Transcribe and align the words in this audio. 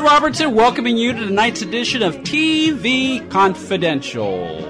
Todd 0.00 0.12
Robertson 0.12 0.54
welcoming 0.54 0.96
you 0.96 1.12
to 1.12 1.26
tonight's 1.26 1.60
edition 1.60 2.02
of 2.02 2.16
TV 2.18 3.28
Confidential, 3.30 4.64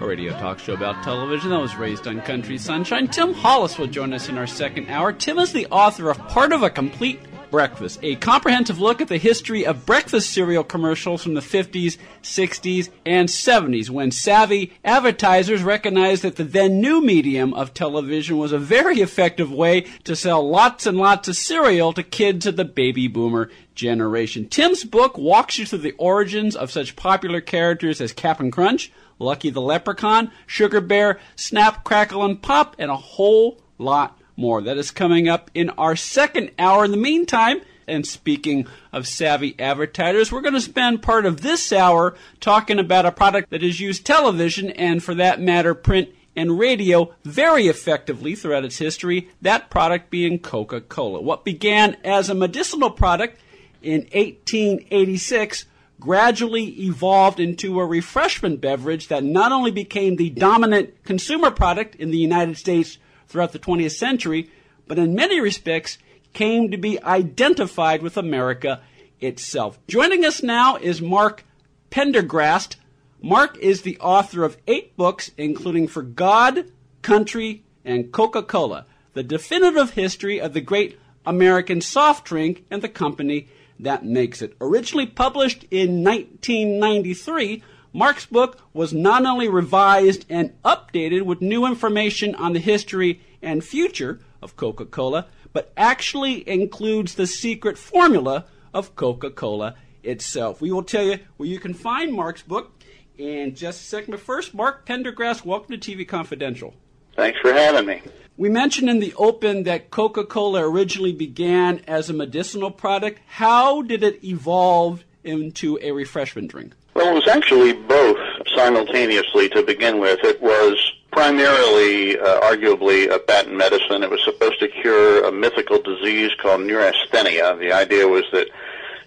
a 0.00 0.06
radio 0.06 0.32
talk 0.38 0.60
show 0.60 0.74
about 0.74 1.02
television 1.02 1.50
that 1.50 1.58
was 1.58 1.74
raised 1.74 2.06
on 2.06 2.20
country 2.20 2.56
sunshine. 2.56 3.08
Tim 3.08 3.34
Hollis 3.34 3.76
will 3.76 3.88
join 3.88 4.12
us 4.12 4.28
in 4.28 4.38
our 4.38 4.46
second 4.46 4.88
hour. 4.88 5.12
Tim 5.12 5.40
is 5.40 5.52
the 5.52 5.66
author 5.66 6.10
of 6.10 6.18
Part 6.28 6.52
of 6.52 6.62
a 6.62 6.70
Complete 6.70 7.18
Breakfast, 7.54 8.00
a 8.02 8.16
comprehensive 8.16 8.80
look 8.80 9.00
at 9.00 9.06
the 9.06 9.16
history 9.16 9.64
of 9.64 9.86
breakfast 9.86 10.30
cereal 10.30 10.64
commercials 10.64 11.22
from 11.22 11.34
the 11.34 11.40
50s, 11.40 11.98
60s, 12.20 12.88
and 13.06 13.28
70s 13.28 13.88
when 13.88 14.10
savvy 14.10 14.72
advertisers 14.84 15.62
recognized 15.62 16.24
that 16.24 16.34
the 16.34 16.42
then 16.42 16.80
new 16.80 17.00
medium 17.00 17.54
of 17.54 17.72
television 17.72 18.38
was 18.38 18.50
a 18.50 18.58
very 18.58 19.00
effective 19.00 19.52
way 19.52 19.82
to 20.02 20.16
sell 20.16 20.44
lots 20.50 20.84
and 20.84 20.98
lots 20.98 21.28
of 21.28 21.36
cereal 21.36 21.92
to 21.92 22.02
kids 22.02 22.44
of 22.44 22.56
the 22.56 22.64
baby 22.64 23.06
boomer 23.06 23.48
generation. 23.76 24.48
Tim's 24.48 24.82
book 24.82 25.16
walks 25.16 25.56
you 25.56 25.64
through 25.64 25.78
the 25.78 25.92
origins 25.92 26.56
of 26.56 26.72
such 26.72 26.96
popular 26.96 27.40
characters 27.40 28.00
as 28.00 28.12
Cap'n 28.12 28.50
Crunch, 28.50 28.90
Lucky 29.20 29.50
the 29.50 29.60
Leprechaun, 29.60 30.32
Sugar 30.44 30.80
Bear, 30.80 31.20
Snap, 31.36 31.84
Crackle, 31.84 32.24
and 32.24 32.42
Pop, 32.42 32.74
and 32.80 32.90
a 32.90 32.96
whole 32.96 33.60
lot 33.78 34.18
more. 34.36 34.62
That 34.62 34.78
is 34.78 34.90
coming 34.90 35.28
up 35.28 35.50
in 35.54 35.70
our 35.70 35.96
second 35.96 36.50
hour. 36.58 36.84
In 36.84 36.90
the 36.90 36.96
meantime, 36.96 37.60
and 37.86 38.06
speaking 38.06 38.66
of 38.92 39.06
savvy 39.06 39.54
advertisers, 39.58 40.32
we're 40.32 40.40
going 40.40 40.54
to 40.54 40.60
spend 40.60 41.02
part 41.02 41.26
of 41.26 41.40
this 41.40 41.72
hour 41.72 42.14
talking 42.40 42.78
about 42.78 43.06
a 43.06 43.12
product 43.12 43.50
that 43.50 43.62
has 43.62 43.80
used 43.80 44.06
television 44.06 44.70
and, 44.70 45.02
for 45.02 45.14
that 45.14 45.40
matter, 45.40 45.74
print 45.74 46.08
and 46.36 46.58
radio 46.58 47.14
very 47.24 47.68
effectively 47.68 48.34
throughout 48.34 48.64
its 48.64 48.78
history, 48.78 49.28
that 49.42 49.70
product 49.70 50.10
being 50.10 50.38
Coca 50.38 50.80
Cola. 50.80 51.20
What 51.20 51.44
began 51.44 51.96
as 52.04 52.28
a 52.28 52.34
medicinal 52.34 52.90
product 52.90 53.38
in 53.82 54.00
1886 54.12 55.66
gradually 56.00 56.64
evolved 56.82 57.38
into 57.38 57.78
a 57.78 57.86
refreshment 57.86 58.60
beverage 58.60 59.08
that 59.08 59.22
not 59.22 59.52
only 59.52 59.70
became 59.70 60.16
the 60.16 60.30
dominant 60.30 61.04
consumer 61.04 61.50
product 61.50 61.94
in 61.96 62.10
the 62.10 62.18
United 62.18 62.56
States 62.56 62.98
throughout 63.28 63.52
the 63.52 63.58
20th 63.58 63.92
century, 63.92 64.50
but 64.86 64.98
in 64.98 65.14
many 65.14 65.40
respects 65.40 65.98
came 66.32 66.70
to 66.70 66.76
be 66.76 67.02
identified 67.02 68.02
with 68.02 68.16
America 68.16 68.80
itself. 69.20 69.78
Joining 69.88 70.24
us 70.24 70.42
now 70.42 70.76
is 70.76 71.00
Mark 71.00 71.44
Pendergrast. 71.90 72.76
Mark 73.22 73.56
is 73.58 73.82
the 73.82 73.98
author 73.98 74.44
of 74.44 74.58
eight 74.66 74.96
books, 74.96 75.30
including 75.38 75.88
For 75.88 76.02
God, 76.02 76.70
Country, 77.02 77.64
and 77.84 78.12
Coca 78.12 78.42
Cola, 78.42 78.86
the 79.12 79.22
definitive 79.22 79.90
history 79.90 80.40
of 80.40 80.52
the 80.52 80.60
great 80.60 80.98
American 81.24 81.80
soft 81.80 82.26
drink 82.26 82.64
and 82.70 82.82
the 82.82 82.88
company 82.88 83.48
that 83.78 84.04
makes 84.04 84.42
it. 84.42 84.56
Originally 84.60 85.06
published 85.06 85.64
in 85.70 86.04
1993, 86.04 87.62
Mark's 87.96 88.26
book 88.26 88.58
was 88.72 88.92
not 88.92 89.24
only 89.24 89.48
revised 89.48 90.26
and 90.28 90.60
updated 90.64 91.22
with 91.22 91.40
new 91.40 91.64
information 91.64 92.34
on 92.34 92.52
the 92.52 92.58
history 92.58 93.20
and 93.40 93.62
future 93.62 94.18
of 94.42 94.56
Coca 94.56 94.84
Cola, 94.84 95.28
but 95.52 95.72
actually 95.76 96.46
includes 96.48 97.14
the 97.14 97.28
secret 97.28 97.78
formula 97.78 98.46
of 98.74 98.96
Coca 98.96 99.30
Cola 99.30 99.76
itself. 100.02 100.60
We 100.60 100.72
will 100.72 100.82
tell 100.82 101.04
you 101.04 101.20
where 101.36 101.48
you 101.48 101.60
can 101.60 101.72
find 101.72 102.12
Mark's 102.12 102.42
book 102.42 102.72
in 103.16 103.54
just 103.54 103.82
a 103.82 103.84
second. 103.84 104.10
But 104.10 104.20
first, 104.20 104.54
Mark 104.54 104.84
Pendergrast, 104.84 105.44
welcome 105.44 105.78
to 105.78 105.96
TV 105.96 106.06
Confidential. 106.06 106.74
Thanks 107.14 107.38
for 107.38 107.52
having 107.52 107.86
me. 107.86 108.02
We 108.36 108.48
mentioned 108.48 108.90
in 108.90 108.98
the 108.98 109.14
open 109.14 109.62
that 109.62 109.92
Coca 109.92 110.24
Cola 110.24 110.68
originally 110.68 111.12
began 111.12 111.78
as 111.86 112.10
a 112.10 112.12
medicinal 112.12 112.72
product. 112.72 113.20
How 113.24 113.82
did 113.82 114.02
it 114.02 114.24
evolve 114.24 115.04
into 115.22 115.78
a 115.80 115.92
refreshment 115.92 116.50
drink? 116.50 116.74
Well, 116.94 117.10
it 117.10 117.14
was 117.14 117.28
actually 117.28 117.72
both 117.72 118.18
simultaneously 118.54 119.48
to 119.50 119.62
begin 119.62 119.98
with. 119.98 120.20
It 120.22 120.40
was 120.40 120.92
primarily, 121.10 122.18
uh, 122.18 122.40
arguably, 122.40 123.12
a 123.12 123.18
patent 123.18 123.56
medicine. 123.56 124.02
It 124.02 124.10
was 124.10 124.22
supposed 124.24 124.60
to 124.60 124.68
cure 124.68 125.24
a 125.24 125.32
mythical 125.32 125.82
disease 125.82 126.30
called 126.40 126.60
neurasthenia. 126.60 127.56
The 127.58 127.72
idea 127.72 128.06
was 128.06 128.24
that 128.32 128.48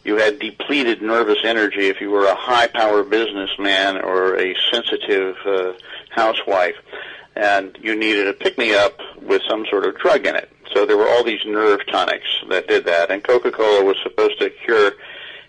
you 0.04 0.18
had 0.18 0.40
depleted 0.40 1.02
nervous 1.02 1.40
energy 1.44 1.88
if 1.88 2.00
you 2.02 2.12
were 2.12 2.26
a 2.26 2.36
high-power 2.36 3.04
businessman 3.04 3.98
or 3.98 4.36
a 4.38 4.56
sensitive 4.72 5.36
uh, 5.46 5.74
housewife, 6.10 6.76
and 7.36 7.78
you 7.82 7.96
needed 7.96 8.28
a 8.28 8.34
pick-me-up 8.34 9.00
with 9.22 9.42
some 9.48 9.66
sort 9.70 9.86
of 9.86 9.98
drug 9.98 10.26
in 10.26 10.36
it. 10.36 10.50
So 10.74 10.86
there 10.86 10.98
were 10.98 11.08
all 11.08 11.24
these 11.24 11.46
nerve 11.46 11.86
tonics 11.88 12.28
that 12.50 12.68
did 12.68 12.86
that, 12.86 13.12
and 13.12 13.24
Coca-Cola 13.24 13.84
was 13.84 13.98
supposed 14.04 14.40
to 14.40 14.50
cure 14.50 14.94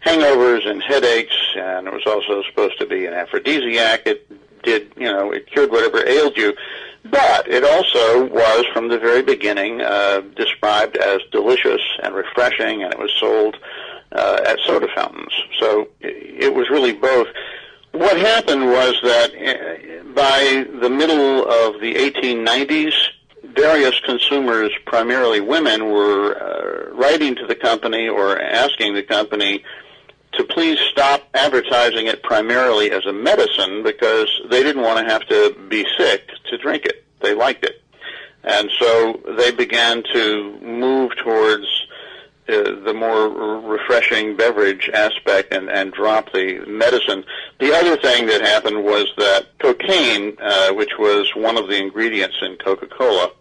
hangovers 0.05 0.69
and 0.69 0.83
headaches, 0.83 1.37
and 1.57 1.87
it 1.87 1.93
was 1.93 2.07
also 2.07 2.43
supposed 2.49 2.79
to 2.79 2.87
be 2.87 3.07
an 3.07 3.15
aphrodisiac. 3.15 4.07
It 4.07 4.63
did, 4.63 4.93
you 4.97 5.11
know, 5.11 5.33
it 5.33 5.47
cured 5.47 5.71
whatever 5.71 6.07
ailed 6.07 6.37
you. 6.37 6.55
But 7.05 7.49
it 7.49 7.65
also 7.65 8.27
was, 8.27 8.67
from 8.73 8.89
the 8.89 8.99
very 8.99 9.23
beginning, 9.23 9.81
uh, 9.81 10.21
described 10.37 10.97
as 10.97 11.21
delicious 11.31 11.81
and 12.03 12.15
refreshing, 12.15 12.83
and 12.83 12.93
it 12.93 12.99
was 12.99 13.13
sold 13.19 13.57
uh, 14.13 14.41
at 14.47 14.59
soda 14.61 14.89
fountains. 14.95 15.33
So 15.59 15.89
it 16.01 16.53
was 16.53 16.69
really 16.71 16.93
both. 16.93 17.29
What 17.93 18.19
happened 18.19 18.67
was 18.67 18.99
that 19.03 19.33
uh, 19.35 20.13
by 20.13 20.67
the 20.81 20.91
middle 20.91 21.49
of 21.49 21.81
the 21.81 21.95
1890s, 21.95 22.93
various 23.45 23.99
consumers, 24.01 24.71
primarily 24.85 25.41
women, 25.41 25.91
were 25.91 26.37
uh, 26.37 26.95
writing 26.95 27.35
to 27.37 27.47
the 27.47 27.55
company 27.55 28.09
or 28.09 28.39
asking 28.41 28.95
the 28.95 29.03
company 29.03 29.65
to 30.39 30.45
please 30.45 30.79
stop 30.91 31.29
advertising 31.35 32.07
it 32.07 32.23
primarily 32.23 32.91
as 32.93 33.05
a 33.07 33.13
medicine 33.13 33.83
because 33.83 34.31
they 34.51 34.63
didn't 34.63 34.83
want 34.83 34.99
to 34.99 35.13
have 35.13 35.27
to 35.29 35.55
be 35.69 35.85
sick 35.99 36.31
to 36.49 36.57
drink 36.57 36.85
it. 36.85 37.05
They 37.21 37.35
liked 37.35 37.65
it. 37.65 37.83
And 38.45 38.71
so 38.79 39.21
they 39.37 39.51
began 39.51 40.05
to 40.15 40.59
move 40.63 41.13
towards 41.17 41.67
uh, 42.49 42.81
the 42.85 42.95
more 42.95 43.29
refreshing 43.61 44.37
beverage 44.37 44.89
aspect 44.95 45.53
and, 45.53 45.69
and 45.69 45.93
drop 45.93 46.33
the 46.33 46.65
medicine. 46.67 47.25
The 47.59 47.75
other 47.75 47.97
thing 47.97 48.27
that 48.27 48.41
happened 48.41 48.85
was 48.85 49.13
that 49.19 49.59
cocaine, 49.59 50.37
uh, 50.41 50.73
which 50.73 50.93
was 50.99 51.31
one 51.35 51.59
of 51.59 51.69
the 51.69 51.77
ingredients 51.77 52.37
in 52.41 52.57
Coca-Cola, 52.57 53.33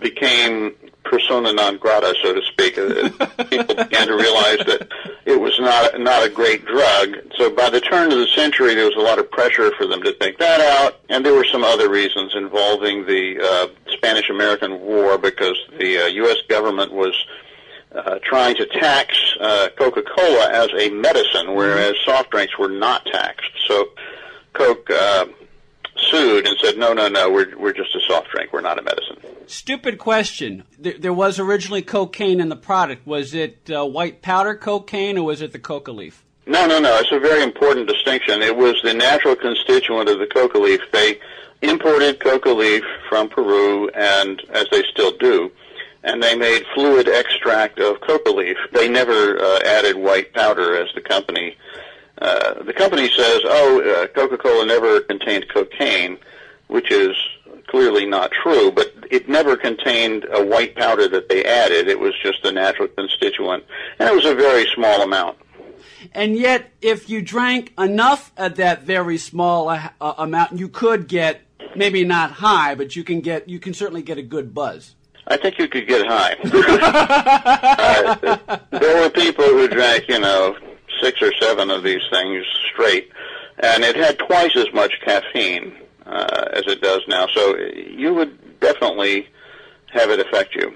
became 0.00 0.74
persona 1.04 1.52
non 1.52 1.76
grata, 1.76 2.14
so 2.22 2.34
to 2.34 2.42
speak. 2.42 2.78
Uh, 2.78 3.44
people 3.44 3.74
began 3.74 4.06
to 4.06 4.14
realize 4.14 4.58
that 4.66 4.88
it 5.26 5.40
was 5.40 5.58
not 5.58 6.00
not 6.00 6.24
a 6.24 6.28
great 6.30 6.64
drug. 6.64 7.16
So 7.36 7.50
by 7.50 7.70
the 7.70 7.80
turn 7.80 8.12
of 8.12 8.18
the 8.18 8.26
century, 8.28 8.74
there 8.74 8.86
was 8.86 8.96
a 8.96 9.00
lot 9.00 9.18
of 9.18 9.30
pressure 9.30 9.70
for 9.76 9.86
them 9.86 10.02
to 10.02 10.12
take 10.14 10.38
that 10.38 10.60
out, 10.60 11.00
and 11.08 11.24
there 11.24 11.34
were 11.34 11.44
some 11.44 11.64
other 11.64 11.90
reasons 11.90 12.34
involving 12.34 13.06
the 13.06 13.40
uh, 13.42 13.92
Spanish-American 13.92 14.80
War 14.80 15.18
because 15.18 15.56
the 15.78 15.98
uh, 15.98 16.06
U.S. 16.06 16.38
government 16.48 16.92
was. 16.92 17.14
Uh, 17.92 18.20
trying 18.22 18.54
to 18.54 18.64
tax 18.66 19.18
uh, 19.40 19.68
Coca-Cola 19.76 20.48
as 20.52 20.68
a 20.78 20.90
medicine, 20.90 21.56
whereas 21.56 21.96
soft 22.04 22.30
drinks 22.30 22.56
were 22.56 22.68
not 22.68 23.04
taxed. 23.04 23.50
So 23.66 23.88
Coke 24.52 24.88
uh, 24.90 25.26
sued 25.96 26.46
and 26.46 26.56
said, 26.62 26.78
no, 26.78 26.92
no, 26.92 27.08
no, 27.08 27.30
we're, 27.30 27.56
we're 27.58 27.72
just 27.72 27.94
a 27.96 28.00
soft 28.06 28.30
drink. 28.30 28.52
We're 28.52 28.60
not 28.60 28.78
a 28.78 28.82
medicine. 28.82 29.16
Stupid 29.50 29.98
question. 29.98 30.62
There, 30.78 30.94
there 30.96 31.12
was 31.12 31.40
originally 31.40 31.82
cocaine 31.82 32.40
in 32.40 32.48
the 32.50 32.56
product. 32.56 33.04
Was 33.04 33.34
it 33.34 33.68
uh, 33.68 33.84
white 33.84 34.22
powder 34.22 34.54
cocaine 34.54 35.18
or 35.18 35.24
was 35.24 35.42
it 35.42 35.50
the 35.50 35.58
coca 35.58 35.90
leaf? 35.90 36.24
No, 36.46 36.66
no, 36.66 36.78
no. 36.78 36.98
It's 36.98 37.10
a 37.10 37.18
very 37.18 37.42
important 37.42 37.88
distinction. 37.88 38.42
It 38.42 38.56
was 38.56 38.80
the 38.84 38.94
natural 38.94 39.34
constituent 39.34 40.08
of 40.08 40.20
the 40.20 40.28
coca 40.28 40.56
leaf. 40.56 40.80
They 40.92 41.18
imported 41.62 42.20
coca 42.20 42.50
leaf 42.50 42.84
from 43.08 43.28
Peru, 43.28 43.88
and 43.90 44.40
as 44.50 44.66
they 44.70 44.84
still 44.84 45.16
do, 45.18 45.50
and 46.04 46.22
they 46.22 46.36
made 46.36 46.64
fluid 46.72 47.08
extract 47.08 47.80
of 47.80 48.00
coca 48.02 48.30
leaf. 48.30 48.56
They 48.72 48.88
never 48.88 49.36
uh, 49.38 49.58
added 49.66 49.96
white 49.96 50.32
powder 50.32 50.76
as 50.76 50.88
the 50.94 51.00
company 51.00 51.56
uh, 52.20 52.62
the 52.62 52.72
company 52.72 53.08
says, 53.08 53.40
oh, 53.44 53.80
uh, 53.80 54.06
Coca-Cola 54.08 54.66
never 54.66 55.00
contained 55.00 55.48
cocaine, 55.48 56.18
which 56.68 56.90
is 56.92 57.16
clearly 57.68 58.04
not 58.04 58.30
true, 58.30 58.70
but 58.70 58.92
it 59.10 59.28
never 59.28 59.56
contained 59.56 60.26
a 60.32 60.44
white 60.44 60.76
powder 60.76 61.08
that 61.08 61.28
they 61.28 61.44
added. 61.44 61.88
It 61.88 61.98
was 61.98 62.14
just 62.22 62.44
a 62.44 62.52
natural 62.52 62.88
constituent, 62.88 63.64
and 63.98 64.08
it 64.08 64.14
was 64.14 64.24
a 64.24 64.34
very 64.34 64.66
small 64.74 65.02
amount. 65.02 65.38
And 66.12 66.36
yet, 66.36 66.70
if 66.80 67.10
you 67.10 67.20
drank 67.20 67.72
enough 67.78 68.32
of 68.36 68.56
that 68.56 68.82
very 68.82 69.18
small 69.18 69.68
uh, 69.68 69.90
uh 70.00 70.14
amount, 70.18 70.58
you 70.58 70.68
could 70.68 71.08
get 71.08 71.42
maybe 71.76 72.04
not 72.04 72.32
high, 72.32 72.74
but 72.74 72.96
you 72.96 73.04
can 73.04 73.20
get 73.20 73.48
you 73.48 73.58
can 73.58 73.74
certainly 73.74 74.02
get 74.02 74.18
a 74.18 74.22
good 74.22 74.54
buzz. 74.54 74.94
I 75.26 75.36
think 75.36 75.58
you 75.58 75.68
could 75.68 75.86
get 75.86 76.06
high. 76.06 76.36
uh, 78.50 78.58
there 78.70 79.02
were 79.02 79.10
people 79.10 79.44
who 79.44 79.68
drank, 79.68 80.08
you 80.08 80.18
know, 80.18 80.56
six 81.00 81.22
or 81.22 81.32
seven 81.40 81.70
of 81.70 81.82
these 81.84 82.02
things 82.10 82.44
straight, 82.72 83.10
and 83.58 83.84
it 83.84 83.94
had 83.94 84.18
twice 84.18 84.56
as 84.56 84.72
much 84.72 84.92
caffeine 85.04 85.72
uh, 86.06 86.46
as 86.52 86.64
it 86.66 86.80
does 86.80 87.02
now. 87.06 87.26
So 87.32 87.56
you 87.56 88.12
would 88.14 88.36
definitely 88.60 89.28
have 89.86 90.10
it 90.10 90.20
affect 90.20 90.54
you. 90.54 90.72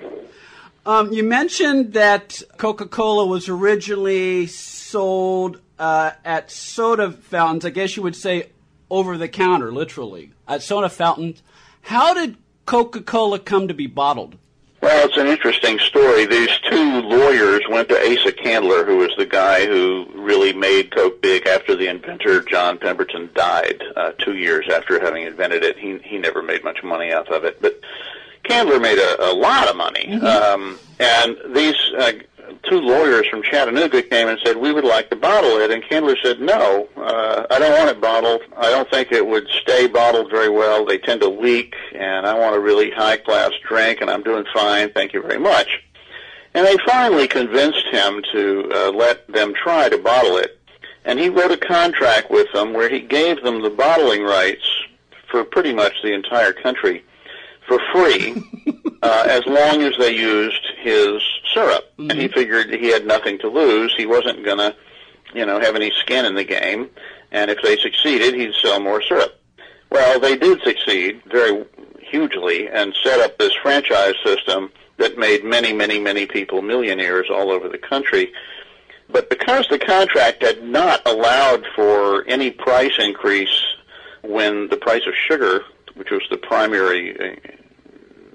Um, 0.86 1.12
you 1.12 1.22
mentioned 1.22 1.94
that 1.94 2.42
Coca 2.58 2.86
Cola 2.86 3.26
was 3.26 3.48
originally 3.48 4.46
sold 4.46 5.60
uh, 5.78 6.12
at 6.24 6.50
soda 6.50 7.10
fountains. 7.10 7.64
I 7.64 7.70
guess 7.70 7.96
you 7.96 8.02
would 8.02 8.16
say 8.16 8.50
over 8.90 9.16
the 9.16 9.28
counter, 9.28 9.72
literally, 9.72 10.32
at 10.46 10.62
soda 10.62 10.88
fountains. 10.88 11.42
How 11.82 12.12
did 12.12 12.36
Coca 12.66 13.00
Cola 13.00 13.38
come 13.38 13.68
to 13.68 13.74
be 13.74 13.86
bottled? 13.86 14.36
Well, 14.84 15.08
it's 15.08 15.16
an 15.16 15.28
interesting 15.28 15.78
story. 15.78 16.26
These 16.26 16.58
two 16.70 17.00
lawyers 17.00 17.62
went 17.70 17.88
to 17.88 17.98
Asa 17.98 18.32
Candler, 18.32 18.84
who 18.84 18.98
was 18.98 19.12
the 19.16 19.24
guy 19.24 19.64
who 19.64 20.06
really 20.14 20.52
made 20.52 20.90
Coke 20.90 21.22
big 21.22 21.46
after 21.46 21.74
the 21.74 21.88
inventor 21.88 22.42
John 22.42 22.76
Pemberton 22.76 23.30
died 23.34 23.82
uh, 23.96 24.12
two 24.18 24.36
years 24.36 24.66
after 24.70 25.00
having 25.00 25.22
invented 25.22 25.64
it. 25.64 25.78
He 25.78 25.96
he 26.04 26.18
never 26.18 26.42
made 26.42 26.64
much 26.64 26.82
money 26.82 27.14
off 27.14 27.28
of 27.28 27.44
it, 27.44 27.62
but 27.62 27.80
Candler 28.42 28.78
made 28.78 28.98
a, 28.98 29.30
a 29.30 29.32
lot 29.32 29.68
of 29.68 29.76
money. 29.76 30.04
Mm-hmm. 30.06 30.26
Um, 30.26 30.78
and 31.00 31.38
these 31.56 31.76
uh, 31.98 32.12
two 32.68 32.80
lawyers 32.80 33.26
from 33.28 33.42
Chattanooga 33.42 34.02
came 34.02 34.28
and 34.28 34.38
said, 34.44 34.56
we 34.56 34.72
would 34.72 34.84
like 34.84 35.10
to 35.10 35.16
bottle 35.16 35.58
it. 35.58 35.70
And 35.70 35.82
Candler 35.82 36.16
said, 36.22 36.40
no, 36.40 36.88
uh, 36.96 37.46
I 37.50 37.58
don't 37.58 37.72
want 37.72 37.90
it 37.90 38.00
bottled. 38.00 38.42
I 38.56 38.70
don't 38.70 38.88
think 38.90 39.12
it 39.12 39.26
would 39.26 39.48
stay 39.48 39.86
bottled 39.86 40.30
very 40.30 40.48
well. 40.48 40.84
They 40.84 40.98
tend 40.98 41.20
to 41.22 41.28
leak, 41.28 41.74
and 41.94 42.26
I 42.26 42.38
want 42.38 42.56
a 42.56 42.60
really 42.60 42.90
high-class 42.90 43.52
drink, 43.66 44.00
and 44.00 44.10
I'm 44.10 44.22
doing 44.22 44.44
fine. 44.52 44.90
Thank 44.92 45.12
you 45.12 45.22
very 45.22 45.38
much. 45.38 45.80
And 46.54 46.66
they 46.66 46.76
finally 46.86 47.26
convinced 47.26 47.86
him 47.90 48.22
to 48.32 48.70
uh, 48.72 48.90
let 48.92 49.26
them 49.28 49.54
try 49.54 49.88
to 49.88 49.98
bottle 49.98 50.36
it. 50.36 50.58
And 51.04 51.18
he 51.18 51.28
wrote 51.28 51.50
a 51.50 51.56
contract 51.56 52.30
with 52.30 52.50
them 52.52 52.72
where 52.72 52.88
he 52.88 53.00
gave 53.00 53.42
them 53.42 53.62
the 53.62 53.70
bottling 53.70 54.22
rights 54.22 54.64
for 55.30 55.44
pretty 55.44 55.74
much 55.74 55.94
the 56.02 56.14
entire 56.14 56.52
country 56.52 57.04
for 57.66 57.80
free 57.92 58.34
uh, 59.02 59.24
as 59.28 59.44
long 59.46 59.82
as 59.82 59.96
they 59.98 60.14
used 60.14 60.64
his 60.82 61.20
syrup. 61.54 61.84
Mm-hmm. 61.92 62.10
And 62.10 62.20
he 62.20 62.26
mm-hmm. 62.26 62.34
figured 62.34 62.74
he 62.74 62.88
had 62.88 63.06
nothing 63.06 63.38
to 63.38 63.48
lose. 63.48 63.94
He 63.96 64.06
wasn't 64.06 64.44
going 64.44 64.58
to, 64.58 64.76
you 65.34 65.46
know, 65.46 65.60
have 65.60 65.76
any 65.76 65.92
skin 65.92 66.24
in 66.24 66.34
the 66.34 66.44
game. 66.44 66.90
And 67.32 67.50
if 67.50 67.58
they 67.62 67.76
succeeded, 67.78 68.34
he'd 68.34 68.54
sell 68.60 68.80
more 68.80 69.00
syrup. 69.02 69.40
Well, 69.90 70.20
they 70.20 70.36
did 70.36 70.60
succeed 70.62 71.22
very 71.26 71.64
hugely 72.00 72.68
and 72.68 72.94
set 73.02 73.20
up 73.20 73.38
this 73.38 73.52
franchise 73.62 74.14
system 74.24 74.70
that 74.98 75.18
made 75.18 75.44
many, 75.44 75.72
many, 75.72 75.98
many 75.98 76.26
people 76.26 76.62
millionaires 76.62 77.26
all 77.30 77.50
over 77.50 77.68
the 77.68 77.78
country. 77.78 78.32
But 79.08 79.30
because 79.30 79.66
the 79.68 79.78
contract 79.78 80.42
had 80.42 80.62
not 80.62 81.02
allowed 81.06 81.66
for 81.74 82.24
any 82.26 82.50
price 82.50 82.98
increase 82.98 83.62
when 84.22 84.68
the 84.68 84.76
price 84.76 85.02
of 85.06 85.14
sugar, 85.28 85.62
which 85.94 86.10
was 86.10 86.22
the 86.30 86.38
primary 86.38 87.16
uh, 87.18 87.36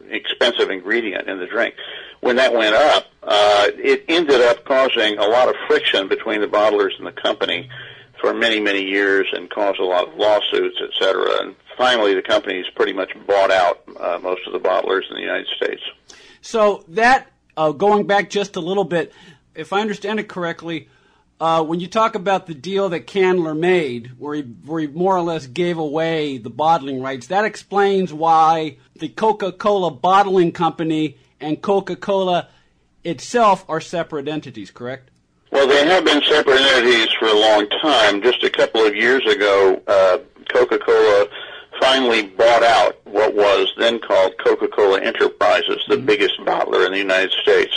expensive 0.10 0.70
ingredient 0.70 1.28
in 1.28 1.40
the 1.40 1.48
drink, 1.48 1.76
when 2.22 2.36
that 2.36 2.54
went 2.54 2.76
up, 2.76 3.06
uh, 3.24 3.68
it 3.76 4.06
ended 4.08 4.42
up 4.42 4.66
causing 4.66 5.18
a 5.18 5.28
lot 5.28 5.50
of 5.50 5.56
friction 5.68 6.08
between 6.08 6.42
the 6.42 6.48
bottlers 6.48 6.98
and 6.98 7.06
the 7.06 7.12
company 7.12 7.70
for 8.20 8.34
many, 8.34 8.60
many 8.60 8.84
years 8.84 9.28
and 9.32 9.50
caused 9.50 9.80
a 9.80 9.86
lot 9.86 10.08
of 10.08 10.16
lawsuits, 10.16 10.78
et 10.82 10.90
cetera. 11.00 11.42
And 11.42 11.56
finally, 11.78 12.14
the 12.14 12.22
companies 12.22 12.66
pretty 12.76 12.94
much 12.94 13.12
bought 13.26 13.52
out 13.52 13.84
uh, 14.00 14.20
most 14.22 14.42
of 14.48 14.54
the 14.54 14.60
bottlers 14.60 15.10
in 15.10 15.16
the 15.16 15.22
United 15.22 15.48
States. 15.56 15.82
So 16.42 16.84
that, 16.90 17.28
uh, 17.56 17.72
going 17.72 18.08
back 18.08 18.30
just 18.30 18.56
a 18.56 18.60
little 18.60 18.84
bit, 18.84 19.14
if 19.56 19.72
I 19.74 19.82
understand 19.82 20.20
it 20.20 20.28
correctly, 20.28 20.90
uh, 21.40 21.64
when 21.64 21.80
you 21.80 21.88
talk 21.88 22.16
about 22.16 22.48
the 22.48 22.54
deal 22.54 22.90
that 22.90 23.08
Candler 23.08 23.56
made, 23.56 24.12
where 24.18 24.36
he, 24.36 24.42
where 24.42 24.82
he 24.82 24.88
more 24.88 25.16
or 25.16 25.22
less 25.22 25.48
gave 25.48 25.78
away 25.78 26.38
the 26.38 26.50
bottling 26.50 27.02
rights, 27.02 27.28
that 27.28 27.46
explains 27.46 28.12
why 28.12 28.78
the 28.96 29.08
Coca 29.08 29.54
Cola 29.54 29.92
bottling 29.92 30.52
company 30.52 31.18
and 31.40 31.62
Coca 31.62 31.96
Cola 31.96 32.48
itself 33.04 33.66
are 33.68 33.82
separate 33.82 34.28
entities, 34.28 34.72
correct? 34.72 35.10
Well, 35.52 35.68
they 35.68 35.86
have 35.86 36.06
been 36.06 36.22
separate 36.22 36.62
entities 36.62 37.10
for 37.20 37.28
a 37.28 37.34
long 37.34 37.68
time. 37.82 38.22
Just 38.22 38.44
a 38.44 38.50
couple 38.50 38.86
of 38.86 38.96
years 38.96 39.26
ago, 39.26 39.82
uh, 39.88 40.20
Coca 40.54 40.78
Cola 40.78 41.28
finally 41.80 42.24
bought 42.24 42.64
out 42.64 42.98
what 43.06 43.34
was 43.34 43.72
then 43.78 44.00
called 44.00 44.34
Coca 44.44 44.68
Cola 44.68 45.02
Enterprises, 45.02 45.84
the 45.88 45.96
mm-hmm. 45.96 46.06
biggest 46.06 46.40
bottler 46.42 46.86
in 46.86 46.92
the 46.92 47.00
United 47.00 47.32
States. 47.42 47.74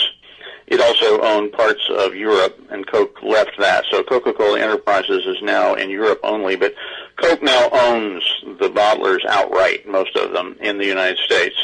It 0.67 0.79
also 0.79 1.21
owned 1.21 1.51
parts 1.51 1.87
of 1.89 2.15
Europe, 2.15 2.59
and 2.71 2.87
Coke 2.87 3.21
left 3.21 3.51
that. 3.59 3.85
So 3.91 4.01
Coca-Cola 4.01 4.59
Enterprises 4.59 5.25
is 5.25 5.37
now 5.41 5.75
in 5.75 5.89
Europe 5.89 6.19
only, 6.23 6.55
but 6.55 6.73
Coke 7.17 7.43
now 7.43 7.69
owns 7.71 8.23
the 8.59 8.69
bottlers 8.69 9.25
outright, 9.27 9.87
most 9.87 10.15
of 10.15 10.31
them, 10.31 10.55
in 10.61 10.77
the 10.77 10.85
United 10.85 11.19
States. 11.19 11.55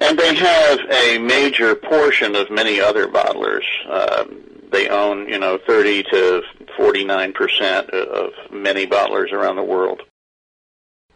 And 0.00 0.18
they 0.18 0.34
have 0.34 0.78
a 0.90 1.18
major 1.18 1.74
portion 1.74 2.36
of 2.36 2.50
many 2.50 2.80
other 2.80 3.08
bottlers. 3.08 3.64
Uh, 3.88 4.24
they 4.70 4.88
own, 4.88 5.28
you 5.28 5.38
know, 5.38 5.58
30 5.66 6.04
to 6.04 6.42
49 6.76 7.32
percent 7.32 7.90
of 7.90 8.30
many 8.52 8.86
bottlers 8.86 9.32
around 9.32 9.56
the 9.56 9.62
world. 9.62 10.02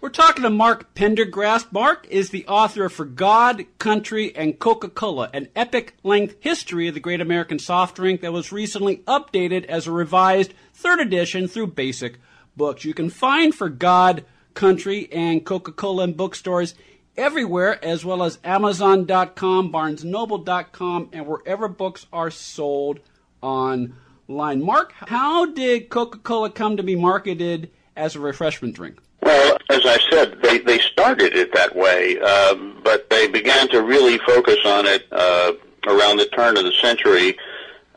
We're 0.02 0.08
talking 0.08 0.42
to 0.42 0.50
Mark 0.50 0.96
Pendergrast. 0.96 1.70
Mark 1.70 2.08
is 2.10 2.30
the 2.30 2.44
author 2.48 2.86
of 2.86 2.92
For 2.92 3.04
God, 3.04 3.66
Country, 3.78 4.34
and 4.34 4.58
Coca-Cola, 4.58 5.30
an 5.32 5.46
epic-length 5.54 6.34
history 6.40 6.88
of 6.88 6.94
the 6.94 7.00
great 7.00 7.20
American 7.20 7.60
soft 7.60 7.94
drink 7.94 8.20
that 8.20 8.32
was 8.32 8.50
recently 8.50 8.96
updated 9.06 9.64
as 9.66 9.86
a 9.86 9.92
revised 9.92 10.54
third 10.74 10.98
edition 10.98 11.46
through 11.46 11.68
Basic 11.68 12.18
Books. 12.56 12.84
You 12.84 12.94
can 12.94 13.10
find 13.10 13.54
For 13.54 13.68
God, 13.68 14.24
Country, 14.54 15.08
and 15.12 15.46
Coca-Cola 15.46 16.02
in 16.02 16.14
bookstores 16.14 16.74
everywhere, 17.16 17.82
as 17.84 18.04
well 18.04 18.22
as 18.22 18.38
Amazon.com, 18.44 19.72
BarnesNoble.com, 19.72 21.10
and 21.12 21.26
wherever 21.26 21.68
books 21.68 22.06
are 22.12 22.30
sold 22.30 23.00
online. 23.40 23.94
Mark, 24.28 24.92
how 25.06 25.46
did 25.46 25.90
Coca-Cola 25.90 26.50
come 26.50 26.76
to 26.76 26.82
be 26.82 26.96
marketed 26.96 27.70
as 27.96 28.16
a 28.16 28.20
refreshment 28.20 28.74
drink? 28.74 28.98
Well, 29.20 29.56
as 29.70 29.82
I 29.84 29.98
said, 30.10 30.38
they, 30.42 30.58
they 30.58 30.78
started 30.78 31.34
it 31.34 31.52
that 31.54 31.76
way, 31.76 32.18
um, 32.20 32.80
but 32.82 33.08
they 33.10 33.28
began 33.28 33.68
to 33.68 33.82
really 33.82 34.18
focus 34.18 34.58
on 34.64 34.86
it 34.86 35.06
uh, 35.12 35.52
around 35.86 36.16
the 36.16 36.26
turn 36.26 36.56
of 36.56 36.64
the 36.64 36.72
century 36.72 37.36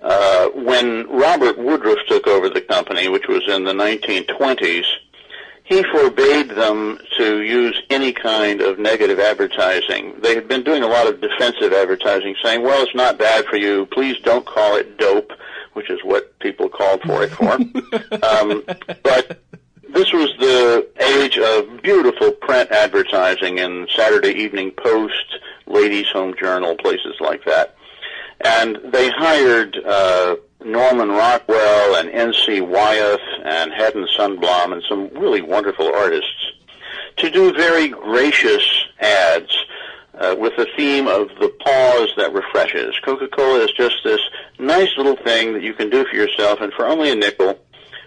uh, 0.01 0.49
when 0.49 1.07
Robert 1.09 1.57
Woodruff 1.57 1.97
took 2.07 2.27
over 2.27 2.47
the 2.49 2.61
company, 2.61 3.07
which 3.07 3.27
was 3.27 3.41
in 3.47 3.63
the 3.63 3.73
1920s. 3.73 4.85
He 5.65 5.81
forbade 5.81 6.49
them 6.49 6.99
to 7.17 7.41
use 7.41 7.81
any 7.89 8.13
kind 8.13 8.61
of 8.61 8.77
negative 8.77 9.19
advertising. 9.19 10.13
They 10.21 10.35
had 10.35 10.47
been 10.47 10.63
doing 10.63 10.83
a 10.83 10.87
lot 10.87 11.07
of 11.07 11.19
defensive 11.21 11.73
advertising, 11.73 12.35
saying, 12.43 12.61
well, 12.61 12.83
it's 12.83 12.93
not 12.93 13.17
bad 13.17 13.45
for 13.45 13.57
you. 13.57 13.87
Please 13.87 14.17
don't 14.19 14.45
call 14.45 14.77
it 14.77 14.99
dope, 14.99 15.31
which 15.73 15.89
is 15.89 15.99
what 16.03 16.37
people 16.37 16.69
called 16.69 17.01
for 17.01 17.23
it 17.23 17.31
for. 17.31 17.53
um, 18.23 18.63
but 19.01 19.41
this 19.89 20.13
was 20.13 20.31
the 20.39 20.87
age 20.99 21.39
of 21.39 21.81
beautiful 21.81 22.31
print 22.31 22.69
advertising 22.71 23.57
in 23.57 23.87
Saturday 23.95 24.33
Evening 24.33 24.69
Post, 24.69 25.39
Ladies 25.65 26.09
Home 26.09 26.35
Journal, 26.39 26.75
places 26.75 27.15
like 27.19 27.43
that. 27.45 27.75
And 28.43 28.79
they 28.91 29.09
hired 29.09 29.77
uh, 29.77 30.35
Norman 30.63 31.09
Rockwell 31.09 31.95
and 31.95 32.09
N.C. 32.09 32.61
Wyeth 32.61 33.21
and 33.43 33.71
Haddon 33.71 34.07
Sundblom 34.17 34.73
and 34.73 34.83
some 34.89 35.09
really 35.09 35.41
wonderful 35.41 35.93
artists 35.93 36.51
to 37.17 37.29
do 37.29 37.53
very 37.53 37.87
gracious 37.87 38.85
ads 38.99 39.55
uh, 40.15 40.35
with 40.37 40.55
the 40.57 40.67
theme 40.75 41.07
of 41.07 41.29
the 41.39 41.49
pause 41.63 42.09
that 42.17 42.33
refreshes. 42.33 42.95
Coca-Cola 43.03 43.59
is 43.63 43.71
just 43.71 43.95
this 44.03 44.21
nice 44.59 44.89
little 44.97 45.15
thing 45.17 45.53
that 45.53 45.61
you 45.61 45.73
can 45.73 45.89
do 45.89 46.05
for 46.05 46.15
yourself, 46.15 46.61
and 46.61 46.73
for 46.73 46.85
only 46.85 47.11
a 47.11 47.15
nickel, 47.15 47.59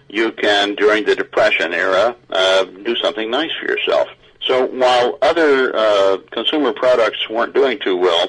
you 0.08 0.32
can, 0.32 0.74
during 0.74 1.04
the 1.04 1.14
Depression 1.14 1.72
era, 1.74 2.16
uh, 2.30 2.64
do 2.64 2.96
something 2.96 3.30
nice 3.30 3.50
for 3.60 3.66
yourself. 3.66 4.08
So 4.40 4.66
while 4.66 5.18
other 5.20 5.76
uh, 5.76 6.18
consumer 6.30 6.72
products 6.72 7.28
weren't 7.28 7.54
doing 7.54 7.78
too 7.78 7.96
well, 7.96 8.28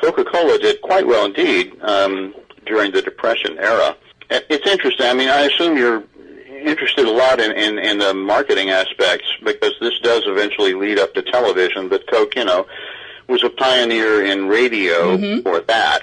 Coca-Cola 0.00 0.58
did 0.58 0.80
quite 0.80 1.06
well 1.06 1.26
indeed 1.26 1.72
um, 1.82 2.34
during 2.66 2.92
the 2.92 3.02
Depression 3.02 3.58
era. 3.58 3.96
It's 4.30 4.66
interesting. 4.66 5.06
I 5.06 5.14
mean, 5.14 5.28
I 5.28 5.42
assume 5.42 5.76
you're 5.76 6.04
interested 6.48 7.06
a 7.06 7.10
lot 7.10 7.40
in, 7.40 7.52
in, 7.52 7.78
in 7.78 7.98
the 7.98 8.14
marketing 8.14 8.70
aspects 8.70 9.26
because 9.44 9.72
this 9.80 9.98
does 10.00 10.22
eventually 10.26 10.74
lead 10.74 10.98
up 10.98 11.14
to 11.14 11.22
television, 11.22 11.88
but 11.88 12.06
Coke, 12.10 12.36
you 12.36 12.44
know, 12.44 12.66
was 13.28 13.42
a 13.44 13.50
pioneer 13.50 14.24
in 14.24 14.46
radio 14.46 15.16
mm-hmm. 15.16 15.42
for 15.42 15.60
that. 15.60 16.02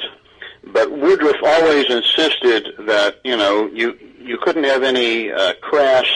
But 0.63 0.91
Woodruff 0.91 1.37
always 1.43 1.89
insisted 1.89 2.69
that, 2.79 3.19
you 3.23 3.37
know, 3.37 3.67
you 3.67 3.97
you 4.19 4.37
couldn't 4.41 4.65
have 4.65 4.83
any 4.83 5.31
uh, 5.31 5.53
crass. 5.61 6.07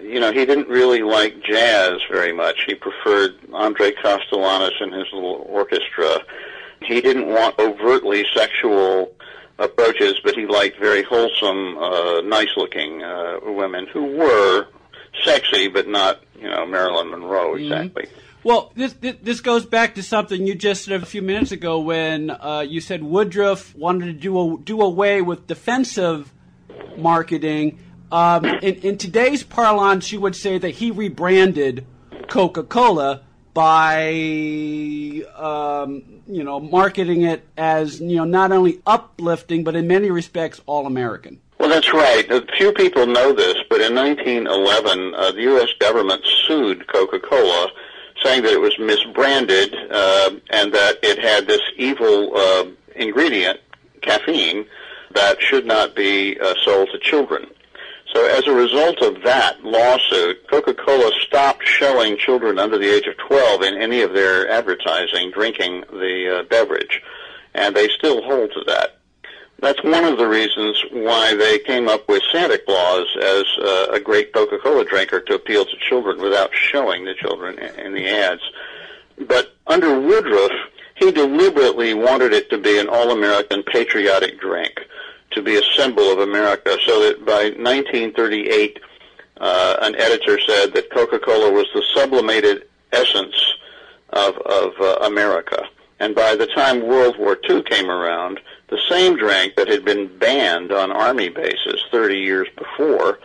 You 0.00 0.20
know, 0.20 0.32
he 0.32 0.46
didn't 0.46 0.68
really 0.68 1.02
like 1.02 1.42
jazz 1.42 2.00
very 2.10 2.32
much. 2.32 2.64
He 2.66 2.74
preferred 2.74 3.36
Andre 3.52 3.92
Kostelanetz 3.92 4.80
and 4.80 4.94
his 4.94 5.06
little 5.12 5.46
orchestra. 5.48 6.20
He 6.82 7.00
didn't 7.00 7.26
want 7.26 7.58
overtly 7.58 8.24
sexual 8.34 9.12
approaches, 9.58 10.20
but 10.22 10.34
he 10.34 10.46
liked 10.46 10.78
very 10.78 11.02
wholesome, 11.02 11.78
uh, 11.78 12.20
nice-looking 12.20 13.02
uh, 13.02 13.38
women 13.44 13.86
who 13.92 14.04
were 14.16 14.66
sexy, 15.24 15.68
but 15.68 15.88
not, 15.88 16.20
you 16.38 16.48
know, 16.48 16.66
Marilyn 16.66 17.10
Monroe 17.10 17.54
mm-hmm. 17.54 17.64
exactly. 17.64 18.02
Mm-hmm. 18.04 18.20
Well, 18.44 18.70
this, 18.76 18.94
this 19.00 19.40
goes 19.40 19.66
back 19.66 19.96
to 19.96 20.04
something 20.04 20.46
you 20.46 20.54
just 20.54 20.84
said 20.84 21.02
a 21.02 21.06
few 21.06 21.22
minutes 21.22 21.50
ago 21.50 21.80
when 21.80 22.30
uh, 22.30 22.64
you 22.68 22.80
said 22.80 23.02
Woodruff 23.02 23.74
wanted 23.74 24.04
to 24.04 24.12
do 24.12 24.38
a, 24.38 24.58
do 24.58 24.82
away 24.82 25.20
with 25.20 25.48
defensive 25.48 26.32
marketing. 26.96 27.80
Um, 28.12 28.44
in, 28.44 28.74
in 28.76 28.98
today's 28.98 29.42
parlance, 29.42 30.12
you 30.12 30.20
would 30.20 30.36
say 30.36 30.58
that 30.58 30.70
he 30.70 30.92
rebranded 30.92 31.84
Coca-Cola 32.28 33.22
by 33.56 34.12
um, 35.34 36.02
you 36.26 36.44
know 36.44 36.60
marketing 36.60 37.22
it 37.22 37.42
as 37.56 38.02
you 38.02 38.16
know 38.16 38.24
not 38.24 38.52
only 38.52 38.82
uplifting 38.86 39.64
but 39.64 39.74
in 39.74 39.86
many 39.86 40.10
respects 40.10 40.60
all 40.66 40.86
American. 40.86 41.40
Well, 41.58 41.70
that's 41.70 41.90
right. 41.94 42.30
Few 42.58 42.70
people 42.72 43.06
know 43.06 43.32
this, 43.32 43.56
but 43.70 43.80
in 43.80 43.94
1911, 43.94 45.14
uh, 45.14 45.32
the 45.32 45.40
U.S. 45.42 45.70
government 45.80 46.22
sued 46.46 46.86
Coca-Cola, 46.86 47.70
saying 48.22 48.42
that 48.42 48.52
it 48.52 48.60
was 48.60 48.74
misbranded 48.74 49.74
uh, 49.90 50.32
and 50.50 50.74
that 50.74 50.98
it 51.02 51.18
had 51.18 51.46
this 51.46 51.62
evil 51.78 52.36
uh, 52.36 52.66
ingredient, 52.94 53.58
caffeine, 54.02 54.66
that 55.14 55.40
should 55.40 55.64
not 55.64 55.96
be 55.96 56.38
uh, 56.38 56.54
sold 56.62 56.90
to 56.92 56.98
children. 56.98 57.46
So 58.16 58.24
as 58.24 58.46
a 58.46 58.52
result 58.52 59.02
of 59.02 59.22
that 59.24 59.62
lawsuit, 59.62 60.48
Coca-Cola 60.48 61.12
stopped 61.20 61.68
showing 61.68 62.16
children 62.16 62.58
under 62.58 62.78
the 62.78 62.88
age 62.88 63.06
of 63.06 63.18
12 63.18 63.60
in 63.60 63.74
any 63.76 64.00
of 64.00 64.14
their 64.14 64.48
advertising 64.48 65.30
drinking 65.32 65.84
the 65.90 66.38
uh, 66.38 66.42
beverage, 66.44 67.02
and 67.52 67.76
they 67.76 67.88
still 67.88 68.22
hold 68.22 68.52
to 68.52 68.64
that. 68.68 68.96
That's 69.58 69.84
one 69.84 70.04
of 70.04 70.16
the 70.16 70.26
reasons 70.26 70.82
why 70.92 71.34
they 71.34 71.58
came 71.58 71.88
up 71.88 72.08
with 72.08 72.22
Santa 72.32 72.56
Claus 72.56 73.06
as 73.22 73.44
uh, 73.60 73.88
a 73.92 74.00
great 74.00 74.32
Coca-Cola 74.32 74.86
drinker 74.86 75.20
to 75.20 75.34
appeal 75.34 75.66
to 75.66 75.76
children 75.86 76.18
without 76.18 76.54
showing 76.54 77.04
the 77.04 77.12
children 77.12 77.58
in 77.58 77.92
the 77.92 78.08
ads. 78.08 78.40
But 79.28 79.54
under 79.66 80.00
Woodruff, 80.00 80.52
he 80.94 81.12
deliberately 81.12 81.92
wanted 81.92 82.32
it 82.32 82.48
to 82.48 82.56
be 82.56 82.78
an 82.78 82.88
all-American 82.88 83.62
patriotic 83.62 84.40
drink 84.40 84.80
to 85.32 85.42
be 85.42 85.56
a 85.56 85.62
symbol 85.76 86.10
of 86.10 86.20
America, 86.20 86.76
so 86.84 87.00
that 87.00 87.24
by 87.24 87.50
1938, 87.58 88.80
uh, 89.38 89.76
an 89.82 89.94
editor 89.96 90.38
said 90.46 90.72
that 90.74 90.90
Coca-Cola 90.90 91.52
was 91.52 91.66
the 91.74 91.82
sublimated 91.94 92.68
essence 92.92 93.34
of, 94.10 94.36
of 94.38 94.72
uh, 94.80 95.06
America. 95.06 95.62
And 95.98 96.14
by 96.14 96.34
the 96.36 96.46
time 96.46 96.86
World 96.86 97.18
War 97.18 97.38
II 97.48 97.62
came 97.62 97.90
around, 97.90 98.40
the 98.68 98.80
same 98.88 99.16
drink 99.16 99.54
that 99.56 99.68
had 99.68 99.84
been 99.84 100.18
banned 100.18 100.72
on 100.72 100.90
army 100.90 101.28
bases 101.28 101.82
30 101.90 102.18
years 102.18 102.48
before 102.56 103.18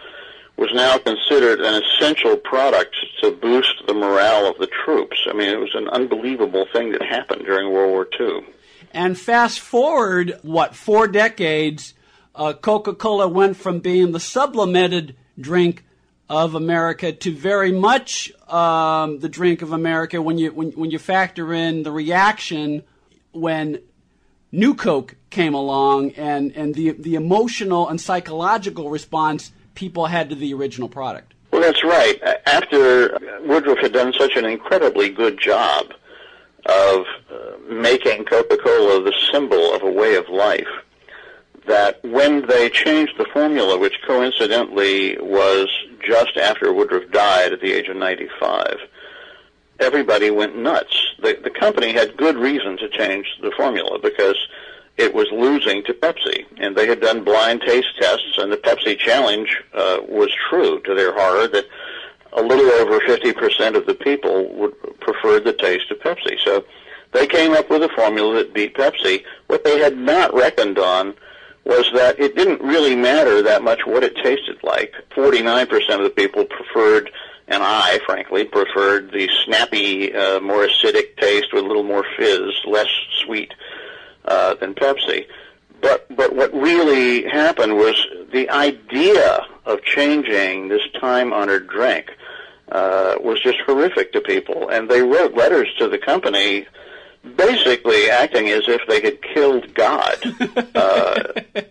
was 0.57 0.71
now 0.73 0.97
considered 0.97 1.59
an 1.59 1.81
essential 1.83 2.37
product 2.37 2.95
to 3.21 3.31
boost 3.31 3.83
the 3.87 3.93
morale 3.93 4.45
of 4.45 4.57
the 4.59 4.67
troops. 4.67 5.25
I 5.27 5.33
mean, 5.33 5.49
it 5.49 5.59
was 5.59 5.73
an 5.73 5.89
unbelievable 5.89 6.67
thing 6.71 6.91
that 6.91 7.01
happened 7.01 7.45
during 7.45 7.71
World 7.71 7.91
War 7.91 8.07
II. 8.19 8.45
And 8.93 9.17
fast 9.17 9.59
forward, 9.59 10.39
what, 10.41 10.75
four 10.75 11.07
decades, 11.07 11.93
uh, 12.35 12.53
Coca 12.53 12.93
Cola 12.93 13.27
went 13.27 13.57
from 13.57 13.79
being 13.79 14.11
the 14.11 14.19
sublimated 14.19 15.15
drink 15.39 15.83
of 16.29 16.55
America 16.55 17.11
to 17.11 17.33
very 17.33 17.71
much 17.71 18.31
um, 18.47 19.19
the 19.19 19.27
drink 19.27 19.61
of 19.61 19.73
America 19.73 20.21
when 20.21 20.37
you 20.37 20.51
when, 20.53 20.71
when 20.71 20.89
you 20.89 20.97
factor 20.97 21.53
in 21.53 21.83
the 21.83 21.91
reaction 21.91 22.83
when 23.33 23.81
New 24.51 24.73
Coke 24.73 25.15
came 25.29 25.53
along 25.53 26.11
and, 26.11 26.53
and 26.55 26.73
the 26.73 26.91
the 26.91 27.15
emotional 27.15 27.89
and 27.89 27.99
psychological 27.99 28.89
response 28.89 29.51
people 29.75 30.05
had 30.05 30.29
to 30.29 30.35
the 30.35 30.53
original 30.53 30.87
product. 30.87 31.33
Well, 31.51 31.61
that's 31.61 31.83
right. 31.83 32.21
After 32.45 33.17
Woodruff 33.45 33.79
had 33.79 33.91
done 33.91 34.13
such 34.17 34.37
an 34.37 34.45
incredibly 34.45 35.09
good 35.09 35.37
job 35.37 35.93
of 36.65 37.05
uh, 37.31 37.57
making 37.69 38.25
Coca-Cola 38.25 39.03
the 39.03 39.13
symbol 39.31 39.73
of 39.73 39.83
a 39.83 39.91
way 39.91 40.15
of 40.15 40.29
life, 40.29 40.67
that 41.67 42.03
when 42.03 42.47
they 42.47 42.69
changed 42.69 43.13
the 43.17 43.25
formula, 43.33 43.77
which 43.77 43.99
coincidentally 44.05 45.17
was 45.19 45.67
just 46.05 46.37
after 46.37 46.73
Woodruff 46.73 47.11
died 47.11 47.53
at 47.53 47.61
the 47.61 47.71
age 47.71 47.87
of 47.87 47.97
95, 47.97 48.79
everybody 49.79 50.31
went 50.31 50.57
nuts. 50.57 50.95
The, 51.21 51.39
the 51.43 51.49
company 51.49 51.93
had 51.93 52.17
good 52.17 52.37
reason 52.37 52.77
to 52.77 52.89
change 52.89 53.27
the 53.41 53.51
formula 53.51 53.99
because 53.99 54.37
it 54.97 55.13
was 55.13 55.27
losing 55.31 55.83
to 55.85 55.93
Pepsi, 55.93 56.45
and 56.57 56.75
they 56.75 56.87
had 56.87 57.01
done 57.01 57.23
blind 57.23 57.61
taste 57.61 57.95
tests, 57.99 58.37
and 58.37 58.51
the 58.51 58.57
Pepsi 58.57 58.97
challenge 58.97 59.61
uh, 59.73 59.99
was 60.07 60.31
true 60.49 60.81
to 60.81 60.93
their 60.93 61.13
horror 61.13 61.47
that 61.47 61.65
a 62.33 62.41
little 62.41 62.71
over 62.71 62.99
50% 62.99 63.75
of 63.75 63.85
the 63.85 63.93
people 63.93 64.53
would 64.55 64.99
prefer 64.99 65.39
the 65.39 65.53
taste 65.53 65.91
of 65.91 65.99
Pepsi. 65.99 66.37
So 66.43 66.65
they 67.11 67.27
came 67.27 67.53
up 67.53 67.69
with 67.69 67.83
a 67.83 67.89
formula 67.89 68.35
that 68.35 68.53
beat 68.53 68.75
Pepsi. 68.75 69.23
What 69.47 69.63
they 69.63 69.79
had 69.79 69.97
not 69.97 70.33
reckoned 70.33 70.79
on 70.79 71.13
was 71.65 71.89
that 71.93 72.19
it 72.19 72.35
didn't 72.35 72.61
really 72.61 72.95
matter 72.95 73.41
that 73.41 73.63
much 73.63 73.85
what 73.85 74.03
it 74.03 74.15
tasted 74.15 74.57
like. 74.63 74.93
49% 75.11 75.95
of 75.95 76.03
the 76.03 76.09
people 76.09 76.45
preferred, 76.45 77.11
and 77.47 77.61
I, 77.61 77.99
frankly, 78.05 78.45
preferred 78.45 79.11
the 79.11 79.29
snappy, 79.45 80.13
uh, 80.13 80.39
more 80.39 80.65
acidic 80.65 81.17
taste 81.17 81.53
with 81.53 81.63
a 81.63 81.67
little 81.67 81.83
more 81.83 82.05
fizz, 82.17 82.53
less 82.65 82.89
sweet 83.23 83.53
uh, 84.25 84.55
than 84.55 84.73
Pepsi. 84.73 85.27
But 85.81 86.15
but 86.15 86.35
what 86.35 86.53
really 86.53 87.23
happened 87.23 87.75
was 87.75 87.95
the 88.31 88.49
idea 88.49 89.45
of 89.65 89.83
changing 89.83 90.67
this 90.67 90.81
time-honored 90.99 91.67
drink 91.67 92.11
uh, 92.71 93.15
was 93.21 93.41
just 93.41 93.59
horrific 93.65 94.13
to 94.13 94.21
people, 94.21 94.69
and 94.69 94.89
they 94.89 95.01
wrote 95.01 95.33
letters 95.33 95.67
to 95.79 95.87
the 95.87 95.97
company 95.97 96.65
basically 97.35 98.09
acting 98.09 98.49
as 98.49 98.63
if 98.67 98.81
they 98.87 99.01
had 99.01 99.21
killed 99.21 99.73
God 99.73 100.17
uh, 100.75 101.23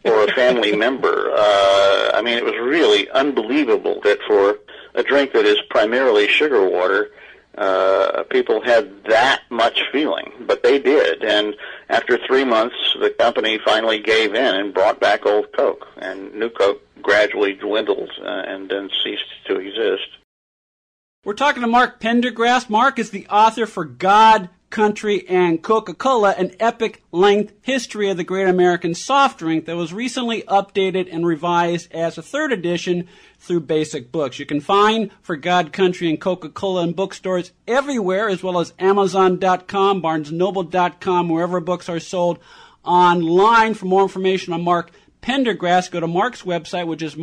or 0.05 0.25
a 0.25 0.33
family 0.35 0.77
member. 0.77 1.31
Uh, 1.35 2.13
I 2.15 2.23
mean, 2.23 2.39
it 2.39 2.45
was 2.45 2.55
really 2.55 3.11
unbelievable 3.11 4.01
that 4.05 4.19
for 4.27 4.59
a 4.95 5.03
drink 5.03 5.33
that 5.33 5.47
is 5.47 5.59
primarily 5.69 6.29
sugar 6.29 6.69
water, 6.69 7.11
uh, 7.59 8.23
people 8.31 8.63
had 8.63 9.05
that 9.05 9.43
much 9.51 9.83
feeling, 9.91 10.33
but 10.47 10.63
they 10.63 10.79
did. 10.79 11.25
And 11.25 11.55
after 11.89 12.19
three 12.27 12.45
months, 12.45 12.77
the 13.01 13.11
company 13.11 13.59
finally 13.65 14.01
gave 14.01 14.35
in 14.35 14.55
and 14.55 14.73
brought 14.73 15.01
back 15.01 15.27
old 15.27 15.53
Coke, 15.53 15.87
and 15.97 16.33
new 16.35 16.51
Coke 16.51 16.83
gradually 17.03 17.55
dwindled 17.55 18.11
uh, 18.23 18.43
and 18.47 18.71
then 18.71 18.89
ceased 19.03 19.25
to 19.47 19.57
exist. 19.57 20.09
We're 21.23 21.35
talking 21.35 21.61
to 21.61 21.69
Mark 21.69 22.01
Pendergrast. 22.01 22.71
Mark 22.71 22.99
is 22.99 23.11
the 23.11 23.27
author 23.27 23.67
for 23.67 23.85
God, 23.85 24.49
Country, 24.71 25.29
and 25.29 25.63
Coca-Cola, 25.63 26.31
an 26.31 26.53
epic 26.59 27.03
length 27.13 27.53
history 27.61 28.09
of 28.09 28.17
the 28.17 28.25
great 28.25 28.49
American 28.49 28.95
soft 28.95 29.39
drink 29.39 29.67
that 29.67 29.77
was 29.77 29.93
recently 29.93 30.41
updated 30.45 31.13
and 31.13 31.27
revised 31.27 31.93
as 31.93 32.17
a 32.17 32.23
third 32.23 32.53
edition 32.55 33.07
through 33.39 33.61
Basic 33.61 34.11
Books. 34.11 34.39
You 34.39 34.47
can 34.47 34.63
find 34.63 35.11
For 35.21 35.37
God, 35.37 35.75
Country, 35.75 36.09
and 36.09 36.19
Coca-Cola 36.19 36.85
in 36.85 36.95
bookstores 36.95 37.53
everywhere, 37.69 38.31
as 38.31 38.43
well 38.43 38.59
as 38.59 38.73
Amazon.com, 38.79 40.01
BarnesNoble.com, 40.01 41.29
wherever 41.29 41.61
books 41.61 41.91
are 41.91 42.01
sold 42.01 42.39
online. 42.83 43.75
For 43.75 43.85
more 43.85 44.01
information 44.01 44.55
on 44.55 44.65
Mark 44.65 44.91
Pendergrast, 45.21 45.91
go 45.91 46.01
to 46.01 46.07
Mark's 46.07 46.45
website, 46.45 46.87
which 46.87 47.03
is 47.03 47.15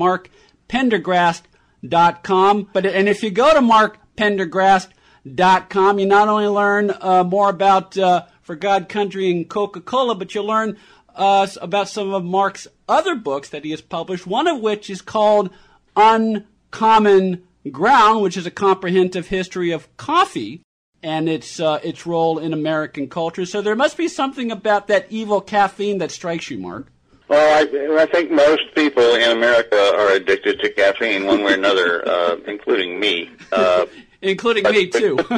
markpendergrast.com. 1.84 2.70
But, 2.74 2.86
and 2.86 3.10
if 3.10 3.24
you 3.24 3.32
go 3.32 3.54
to 3.54 3.62
Mark 3.62 3.98
Pendergrast, 4.16 4.90
dot 5.36 5.70
com. 5.70 6.00
You 6.00 6.06
not 6.06 6.28
only 6.28 6.48
learn 6.48 6.92
uh, 7.02 7.24
more 7.24 7.50
about 7.50 7.98
uh, 7.98 8.26
For 8.42 8.56
God, 8.56 8.88
Country, 8.88 9.30
and 9.30 9.50
Coca 9.50 9.82
Cola, 9.82 10.16
but 10.16 10.34
you'll 10.34 10.46
learn 10.46 10.78
uh, 11.16 11.48
about 11.62 11.90
some 11.90 12.14
of 12.14 12.24
Mark's 12.24 12.68
other 12.88 13.16
books 13.16 13.50
that 13.50 13.66
he 13.66 13.72
has 13.72 13.82
published, 13.82 14.26
one 14.26 14.48
of 14.48 14.62
which 14.62 14.90
is 14.90 15.02
called 15.02 15.50
Uncommon 15.96 17.44
Ground, 17.70 18.22
which 18.22 18.38
is 18.38 18.46
a 18.46 18.52
comprehensive 18.52 19.28
history 19.28 19.72
of 19.72 19.96
coffee 19.98 20.62
and 21.04 21.28
its 21.28 21.60
uh, 21.60 21.80
its 21.84 22.06
role 22.06 22.40
in 22.40 22.54
American 22.54 23.10
culture. 23.10 23.46
So 23.46 23.62
there 23.62 23.76
must 23.76 23.98
be 23.98 24.08
something 24.08 24.52
about 24.52 24.88
that 24.88 25.08
evil 25.10 25.42
caffeine 25.42 25.98
that 25.98 26.12
strikes 26.12 26.50
you, 26.50 26.58
Mark. 26.58 26.88
Well, 27.28 27.58
I, 27.58 28.02
I 28.02 28.06
think 28.06 28.32
most 28.32 28.74
people 28.74 29.16
in 29.16 29.32
America 29.32 29.78
are 29.96 30.12
addicted 30.12 30.60
to 30.62 30.70
caffeine, 30.70 31.26
one 31.26 31.44
way 31.44 31.52
or 31.54 31.56
another, 31.56 32.08
uh, 32.08 32.38
including 32.48 33.00
me. 33.00 33.30
Uh, 33.52 33.86
including 34.22 34.64
but, 34.64 34.74
me 34.74 34.88
too. 34.88 35.18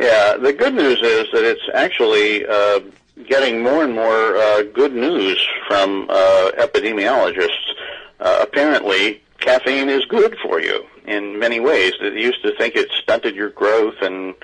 yeah, 0.00 0.36
the 0.36 0.54
good 0.56 0.74
news 0.74 0.98
is 0.98 1.26
that 1.32 1.44
it's 1.44 1.62
actually 1.72 2.44
uh, 2.46 2.80
getting 3.28 3.62
more 3.62 3.84
and 3.84 3.94
more 3.94 4.36
uh, 4.36 4.62
good 4.62 4.94
news 4.94 5.46
from 5.68 6.06
uh, 6.10 6.50
epidemiologists. 6.58 7.72
Uh, 8.20 8.38
apparently, 8.42 9.22
caffeine 9.38 9.88
is 9.88 10.04
good 10.06 10.36
for 10.42 10.60
you 10.60 10.84
in 11.06 11.38
many 11.38 11.60
ways. 11.60 11.92
They 12.00 12.20
used 12.20 12.42
to 12.42 12.56
think 12.56 12.74
it 12.74 12.90
stunted 13.02 13.36
your 13.36 13.50
growth 13.50 13.96
and 14.02 14.34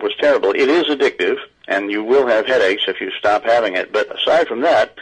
was 0.00 0.14
terrible. 0.20 0.50
It 0.50 0.68
is 0.68 0.84
addictive, 0.84 1.38
and 1.68 1.90
you 1.90 2.02
will 2.02 2.26
have 2.26 2.46
headaches 2.46 2.82
if 2.88 3.00
you 3.00 3.10
stop 3.18 3.44
having 3.44 3.76
it. 3.76 3.92
But 3.92 4.14
aside 4.14 4.48
from 4.48 4.60
that, 4.62 4.96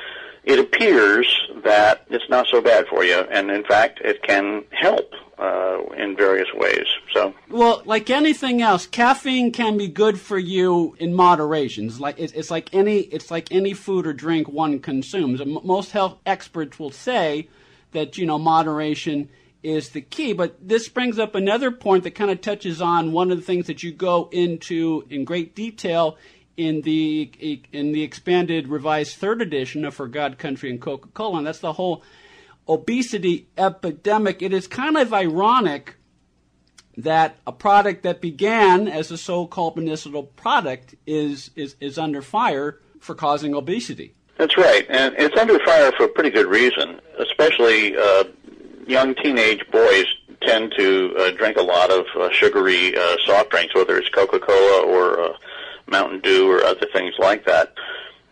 it 0.44 0.58
appears 0.58 1.26
that 1.64 2.06
it's 2.08 2.28
not 2.28 2.46
so 2.46 2.60
bad 2.60 2.86
for 2.88 3.04
you, 3.04 3.18
and 3.30 3.50
in 3.50 3.64
fact, 3.64 4.00
it 4.02 4.22
can 4.22 4.64
help 4.70 5.12
uh, 5.38 5.82
in 5.96 6.16
various 6.16 6.48
ways. 6.54 6.86
So, 7.12 7.34
well, 7.48 7.82
like 7.84 8.10
anything 8.10 8.62
else, 8.62 8.86
caffeine 8.86 9.52
can 9.52 9.76
be 9.76 9.88
good 9.88 10.18
for 10.18 10.38
you 10.38 10.96
in 10.98 11.14
moderation. 11.14 11.86
It's 11.86 12.00
like 12.00 12.18
it's, 12.18 12.32
it's 12.32 12.50
like 12.50 12.72
any 12.74 13.00
it's 13.00 13.30
like 13.30 13.52
any 13.52 13.74
food 13.74 14.06
or 14.06 14.12
drink 14.12 14.48
one 14.48 14.80
consumes. 14.80 15.42
Most 15.44 15.92
health 15.92 16.18
experts 16.24 16.78
will 16.78 16.90
say 16.90 17.48
that 17.92 18.16
you 18.16 18.26
know 18.26 18.38
moderation 18.38 19.28
is 19.62 19.90
the 19.90 20.00
key. 20.00 20.32
But 20.32 20.56
this 20.66 20.88
brings 20.88 21.18
up 21.18 21.34
another 21.34 21.70
point 21.70 22.04
that 22.04 22.14
kind 22.14 22.30
of 22.30 22.40
touches 22.40 22.80
on 22.80 23.12
one 23.12 23.30
of 23.30 23.36
the 23.36 23.44
things 23.44 23.66
that 23.66 23.82
you 23.82 23.92
go 23.92 24.28
into 24.32 25.04
in 25.10 25.24
great 25.24 25.54
detail 25.54 26.16
in 26.60 26.82
the 26.82 27.30
in 27.72 27.92
the 27.92 28.02
expanded 28.02 28.68
revised 28.68 29.16
third 29.16 29.40
edition 29.40 29.84
of 29.86 29.94
For 29.94 30.06
God, 30.06 30.36
Country, 30.36 30.68
and 30.68 30.78
Coca-Cola, 30.78 31.38
and 31.38 31.46
that's 31.46 31.60
the 31.60 31.72
whole 31.72 32.02
obesity 32.68 33.48
epidemic. 33.56 34.42
It 34.42 34.52
is 34.52 34.66
kind 34.66 34.98
of 34.98 35.14
ironic 35.14 35.96
that 36.98 37.38
a 37.46 37.52
product 37.52 38.02
that 38.02 38.20
began 38.20 38.88
as 38.88 39.10
a 39.10 39.16
so-called 39.16 39.76
medicinal 39.76 40.24
product 40.24 40.94
is 41.06 41.50
is 41.56 41.76
is 41.80 41.98
under 41.98 42.20
fire 42.20 42.78
for 43.00 43.14
causing 43.14 43.54
obesity. 43.54 44.14
That's 44.36 44.58
right, 44.58 44.86
and 44.90 45.14
it's 45.16 45.36
under 45.38 45.58
fire 45.60 45.92
for 45.92 46.04
a 46.04 46.08
pretty 46.08 46.30
good 46.30 46.46
reason. 46.46 47.00
Especially 47.18 47.96
uh, 47.96 48.24
young 48.86 49.14
teenage 49.14 49.64
boys 49.70 50.04
tend 50.42 50.74
to 50.76 51.14
uh, 51.18 51.30
drink 51.30 51.56
a 51.56 51.62
lot 51.62 51.90
of 51.90 52.04
uh, 52.18 52.28
sugary 52.32 52.96
uh, 52.96 53.16
soft 53.24 53.50
drinks, 53.50 53.74
whether 53.74 53.96
it's 53.96 54.08
Coca-Cola 54.10 54.82
or 54.84 55.20
uh, 55.20 55.32
Mountain 55.90 56.20
Dew 56.20 56.50
or 56.50 56.64
other 56.64 56.86
things 56.92 57.14
like 57.18 57.44
that. 57.46 57.74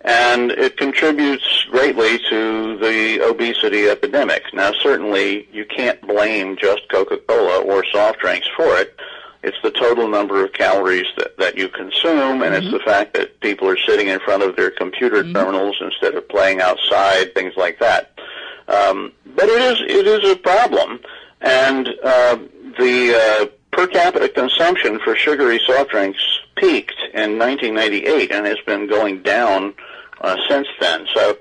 And 0.02 0.52
it 0.52 0.76
contributes 0.76 1.64
greatly 1.70 2.18
to 2.30 2.78
the 2.78 3.20
obesity 3.28 3.88
epidemic. 3.88 4.44
Now, 4.54 4.72
certainly, 4.80 5.48
you 5.52 5.64
can't 5.66 6.00
blame 6.06 6.56
just 6.56 6.88
Coca-Cola 6.88 7.62
or 7.62 7.84
soft 7.92 8.20
drinks 8.20 8.46
for 8.56 8.78
it. 8.78 8.96
It's 9.42 9.56
the 9.62 9.70
total 9.70 10.08
number 10.08 10.44
of 10.44 10.52
calories 10.52 11.06
that, 11.16 11.36
that 11.38 11.56
you 11.56 11.68
consume, 11.68 12.42
and 12.42 12.54
mm-hmm. 12.54 12.66
it's 12.66 12.72
the 12.72 12.80
fact 12.80 13.14
that 13.14 13.40
people 13.40 13.68
are 13.68 13.78
sitting 13.78 14.08
in 14.08 14.18
front 14.20 14.42
of 14.42 14.56
their 14.56 14.70
computer 14.70 15.22
mm-hmm. 15.22 15.32
terminals 15.32 15.76
instead 15.80 16.14
of 16.14 16.28
playing 16.28 16.60
outside, 16.60 17.34
things 17.34 17.54
like 17.56 17.78
that. 17.78 18.18
Um, 18.66 19.12
but 19.36 19.48
it 19.48 19.60
is 19.60 19.80
it 19.80 20.06
is 20.06 20.30
a 20.30 20.36
problem, 20.36 21.00
and 21.40 21.88
uh, 22.04 22.38
the 22.78 23.14
uh, 23.14 23.46
per 23.70 23.86
capita 23.86 24.28
consumption 24.28 24.98
for 25.00 25.14
sugary 25.16 25.60
soft 25.64 25.90
drinks 25.90 26.37
peaked 26.58 27.00
in 27.14 27.38
1998 27.38 28.30
and 28.32 28.46
has 28.46 28.58
been 28.66 28.86
going 28.86 29.22
down 29.22 29.74
uh, 30.20 30.36
since 30.48 30.68
then. 30.80 31.06
So 31.14 31.38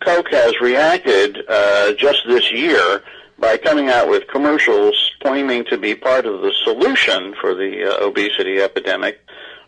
Coke 0.00 0.30
has 0.30 0.60
reacted 0.60 1.38
uh, 1.48 1.92
just 1.94 2.22
this 2.26 2.52
year 2.52 3.02
by 3.38 3.56
coming 3.56 3.88
out 3.88 4.08
with 4.08 4.26
commercials 4.28 5.12
claiming 5.20 5.64
to 5.66 5.76
be 5.76 5.94
part 5.94 6.26
of 6.26 6.42
the 6.42 6.52
solution 6.64 7.34
for 7.40 7.54
the 7.54 7.84
uh, 7.84 8.04
obesity 8.04 8.60
epidemic 8.60 9.20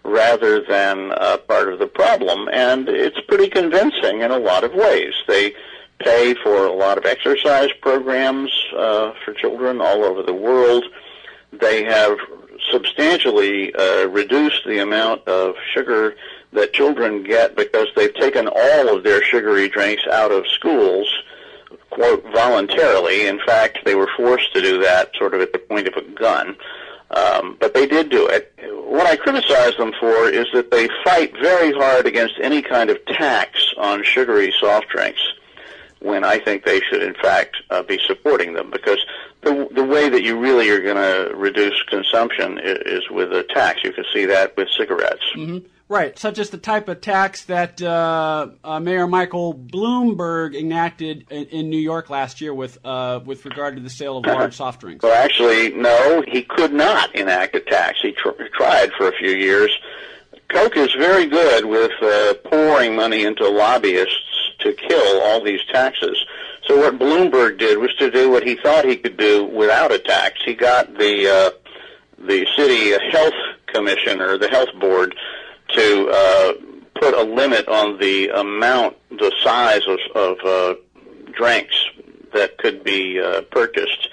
rather 0.04 0.64
than 0.64 1.12
uh, 1.12 1.36
part 1.36 1.72
of 1.72 1.78
the 1.78 1.86
problem. 1.86 2.48
And 2.52 2.88
it's 2.88 3.20
pretty 3.28 3.48
convincing 3.48 4.22
in 4.22 4.30
a 4.30 4.38
lot 4.38 4.64
of 4.64 4.72
ways. 4.74 5.12
They 5.26 5.54
pay 6.00 6.34
for 6.34 6.66
a 6.66 6.72
lot 6.72 6.96
of 6.96 7.04
exercise 7.04 7.70
programs 7.82 8.50
uh, 8.76 9.12
for 9.24 9.34
children 9.34 9.80
all 9.80 10.04
over 10.04 10.22
the 10.22 10.34
world. 10.34 10.84
They 11.52 11.84
have 11.84 12.16
substantially 12.70 13.75
uh, 13.75 14.06
reduced 14.08 14.64
the 14.66 14.78
amount 14.78 15.26
of 15.28 15.54
sugar 15.72 16.16
that 16.52 16.72
children 16.72 17.22
get 17.22 17.56
because 17.56 17.88
they've 17.94 18.14
taken 18.14 18.48
all 18.48 18.96
of 18.96 19.04
their 19.04 19.22
sugary 19.22 19.68
drinks 19.68 20.02
out 20.10 20.32
of 20.32 20.46
schools, 20.48 21.12
quote, 21.90 22.22
voluntarily. 22.32 23.26
In 23.26 23.38
fact, 23.44 23.78
they 23.84 23.94
were 23.94 24.10
forced 24.16 24.52
to 24.54 24.62
do 24.62 24.80
that 24.82 25.10
sort 25.16 25.34
of 25.34 25.40
at 25.40 25.52
the 25.52 25.58
point 25.58 25.88
of 25.88 25.94
a 25.94 26.02
gun. 26.02 26.56
Um, 27.10 27.56
but 27.58 27.75
they 27.75 27.87
did 27.87 28.10
do 28.10 28.26
it. 28.26 28.52
What 28.70 29.07
I 29.07 29.16
criticize 29.16 29.76
them 29.76 29.92
for 29.98 30.28
is 30.28 30.46
that 30.52 30.70
they 30.70 30.88
fight 31.04 31.33
very 31.40 31.72
hard 31.72 32.07
against 32.07 32.35
any 32.40 32.62
kind 32.62 32.90
of 32.90 33.04
tax 33.07 33.72
on 33.78 34.04
sugary 34.04 34.52
soft 34.61 34.88
drinks 34.88 35.20
when 36.00 36.24
I 36.24 36.38
think 36.38 36.64
they 36.64 36.80
should, 36.80 37.02
in 37.02 37.14
fact, 37.14 37.56
uh, 37.70 37.82
be 37.82 37.98
supporting 38.06 38.54
them 38.54 38.70
because 38.70 39.04
the 39.42 39.68
the 39.72 39.84
way 39.84 40.08
that 40.08 40.22
you 40.22 40.38
really 40.38 40.68
are 40.70 40.80
going 40.80 40.96
to 40.96 41.34
reduce 41.34 41.80
consumption 41.88 42.58
is, 42.58 42.78
is, 42.87 43.11
with 43.11 43.32
a 43.32 43.44
tax. 43.44 43.80
You 43.84 43.92
can 43.92 44.04
see 44.12 44.26
that 44.26 44.56
with 44.56 44.68
cigarettes. 44.76 45.24
Mm-hmm. 45.34 45.66
Right, 45.90 46.18
such 46.18 46.38
as 46.38 46.50
the 46.50 46.58
type 46.58 46.88
of 46.88 47.00
tax 47.00 47.46
that 47.46 47.80
uh, 47.80 48.48
uh, 48.62 48.78
Mayor 48.78 49.06
Michael 49.06 49.54
Bloomberg 49.54 50.54
enacted 50.54 51.26
in, 51.30 51.46
in 51.46 51.70
New 51.70 51.78
York 51.78 52.11
last 52.11 52.42
year 52.42 52.52
with 52.52 52.78
uh, 52.84 53.20
with 53.24 53.44
regard 53.46 53.76
to 53.76 53.82
the 53.82 53.88
sale 53.88 54.18
of 54.18 54.26
large 54.26 54.54
soft 54.56 54.80
drinks. 54.80 55.02
Well, 55.02 55.14
actually, 55.14 55.72
no, 55.72 56.22
he 56.28 56.42
could 56.42 56.74
not 56.74 57.14
enact 57.14 57.54
a 57.56 57.61
tax. 57.61 58.00
He 58.02 58.12
tr- 58.12 58.30
tried 58.54 58.92
for 58.98 59.08
a 59.08 59.12
few 59.12 59.30
years. 59.30 59.70
Coke 60.50 60.76
is 60.76 60.92
very 60.92 61.26
good 61.26 61.64
with 61.64 61.92
uh, 62.02 62.34
pouring 62.44 62.96
money 62.96 63.24
into 63.24 63.48
lobbyists 63.48 64.14
to 64.61 64.73
kill 64.73 65.23
all 65.23 65.42
these 65.42 65.61
taxes. 65.73 66.16
So 66.66 66.79
what 66.79 66.99
Bloomberg 66.99 67.59
did 67.59 67.79
was 67.79 67.94
to 67.97 68.11
do 68.11 68.31
what 68.31 68.47
he 68.47 68.57
thought 68.57 68.85
he 68.85 68.97
could 68.97 69.16
do 69.16 69.44
without 69.47 69.92
a 69.92 69.99
tax. 69.99 70.40
He 70.44 70.55
got 70.55 70.97
the 70.99 71.29
uh, 71.29 71.51
the 72.18 72.47
city 72.57 72.90
health 73.11 73.35
commission 73.66 74.21
or 74.21 74.37
the 74.38 74.49
health 74.49 74.71
board 74.81 75.14
to 75.68 76.11
uh, 76.12 76.53
put 77.01 77.14
a 77.14 77.23
limit 77.23 77.68
on 77.68 77.99
the 77.99 78.29
amount, 78.29 78.97
the 79.11 79.33
size 79.42 79.83
of, 79.87 79.99
of 80.14 80.38
uh, 80.44 80.75
drinks 81.33 81.77
that 82.35 82.59
could 82.59 82.83
be 82.83 83.21
uh, 83.21 83.42
purchased, 83.51 84.09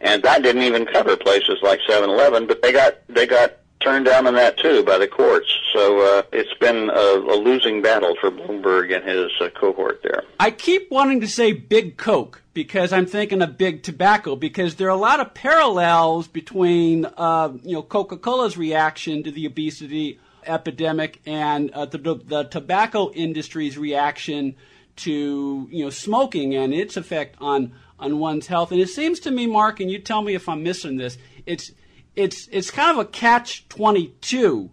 and 0.00 0.22
that 0.22 0.42
didn't 0.42 0.62
even 0.62 0.86
cover 0.86 1.16
places 1.16 1.58
like 1.62 1.80
7-Eleven. 1.88 2.46
But 2.46 2.62
they 2.62 2.72
got 2.72 2.94
they 3.08 3.26
got 3.26 3.57
turned 3.80 4.06
down 4.06 4.26
on 4.26 4.34
that 4.34 4.58
too 4.58 4.82
by 4.84 4.98
the 4.98 5.08
courts. 5.08 5.46
So 5.72 6.00
uh, 6.00 6.22
it's 6.32 6.52
been 6.54 6.90
a, 6.90 7.34
a 7.34 7.36
losing 7.36 7.82
battle 7.82 8.14
for 8.20 8.30
Bloomberg 8.30 8.94
and 8.94 9.04
his 9.08 9.30
uh, 9.40 9.48
cohort 9.50 10.02
there. 10.02 10.22
I 10.40 10.50
keep 10.50 10.90
wanting 10.90 11.20
to 11.20 11.28
say 11.28 11.52
Big 11.52 11.96
Coke 11.96 12.42
because 12.54 12.92
I'm 12.92 13.06
thinking 13.06 13.42
of 13.42 13.56
Big 13.56 13.82
Tobacco 13.82 14.36
because 14.36 14.76
there 14.76 14.88
are 14.88 14.90
a 14.90 14.96
lot 14.96 15.20
of 15.20 15.34
parallels 15.34 16.28
between 16.28 17.04
uh, 17.04 17.52
you 17.62 17.74
know 17.74 17.82
Coca-Cola's 17.82 18.56
reaction 18.56 19.22
to 19.22 19.30
the 19.30 19.46
obesity 19.46 20.18
epidemic 20.44 21.20
and 21.26 21.70
uh, 21.72 21.84
the, 21.84 21.98
the 21.98 22.44
tobacco 22.44 23.12
industry's 23.12 23.76
reaction 23.76 24.54
to 24.96 25.68
you 25.70 25.84
know 25.84 25.90
smoking 25.90 26.54
and 26.54 26.74
its 26.74 26.96
effect 26.96 27.36
on 27.40 27.72
on 27.98 28.18
one's 28.18 28.46
health. 28.46 28.72
And 28.72 28.80
it 28.80 28.88
seems 28.88 29.20
to 29.20 29.30
me, 29.30 29.46
Mark, 29.46 29.80
and 29.80 29.90
you 29.90 29.98
tell 29.98 30.22
me 30.22 30.34
if 30.34 30.48
I'm 30.48 30.62
missing 30.62 30.96
this, 30.96 31.18
it's 31.46 31.72
it's 32.18 32.48
it's 32.50 32.70
kind 32.70 32.90
of 32.90 32.98
a 32.98 33.08
catch 33.08 33.68
twenty 33.68 34.14
two 34.20 34.70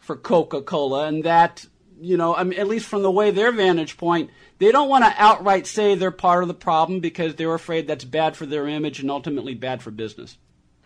for 0.00 0.16
Coca 0.16 0.62
Cola, 0.62 1.06
and 1.06 1.24
that 1.24 1.66
you 2.00 2.16
know, 2.16 2.34
I 2.34 2.44
mean, 2.44 2.58
at 2.58 2.66
least 2.66 2.86
from 2.86 3.02
the 3.02 3.10
way 3.10 3.30
their 3.30 3.52
vantage 3.52 3.96
point, 3.96 4.30
they 4.58 4.72
don't 4.72 4.88
want 4.88 5.04
to 5.04 5.14
outright 5.16 5.66
say 5.66 5.94
they're 5.94 6.10
part 6.10 6.42
of 6.42 6.48
the 6.48 6.54
problem 6.54 7.00
because 7.00 7.34
they're 7.34 7.54
afraid 7.54 7.86
that's 7.86 8.04
bad 8.04 8.36
for 8.36 8.46
their 8.46 8.66
image 8.66 9.00
and 9.00 9.10
ultimately 9.10 9.54
bad 9.54 9.82
for 9.82 9.90
business. 9.90 10.38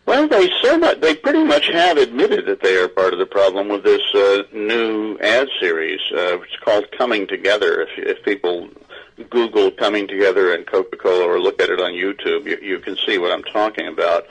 Well, 0.06 0.26
they 0.26 0.48
they 0.96 1.14
pretty 1.14 1.44
much 1.44 1.68
have 1.68 1.96
admitted 1.96 2.46
that 2.46 2.60
they 2.60 2.76
are 2.76 2.88
part 2.88 3.12
of 3.12 3.20
the 3.20 3.26
problem 3.26 3.68
with 3.68 3.84
this 3.84 4.02
uh, 4.14 4.42
new 4.52 5.16
ad 5.20 5.48
series. 5.60 6.00
Uh, 6.12 6.40
it's 6.40 6.56
called 6.64 6.86
Coming 6.98 7.28
Together. 7.28 7.82
If, 7.82 7.90
if 7.96 8.24
people 8.24 8.68
Google 9.28 9.70
Coming 9.70 10.08
Together 10.08 10.54
and 10.54 10.66
Coca-Cola 10.66 11.24
or 11.24 11.38
look 11.38 11.62
at 11.62 11.70
it 11.70 11.80
on 11.80 11.92
YouTube, 11.92 12.46
you, 12.46 12.58
you 12.60 12.78
can 12.80 12.96
see 12.96 13.18
what 13.18 13.30
I'm 13.30 13.44
talking 13.44 13.86
about. 13.86 14.26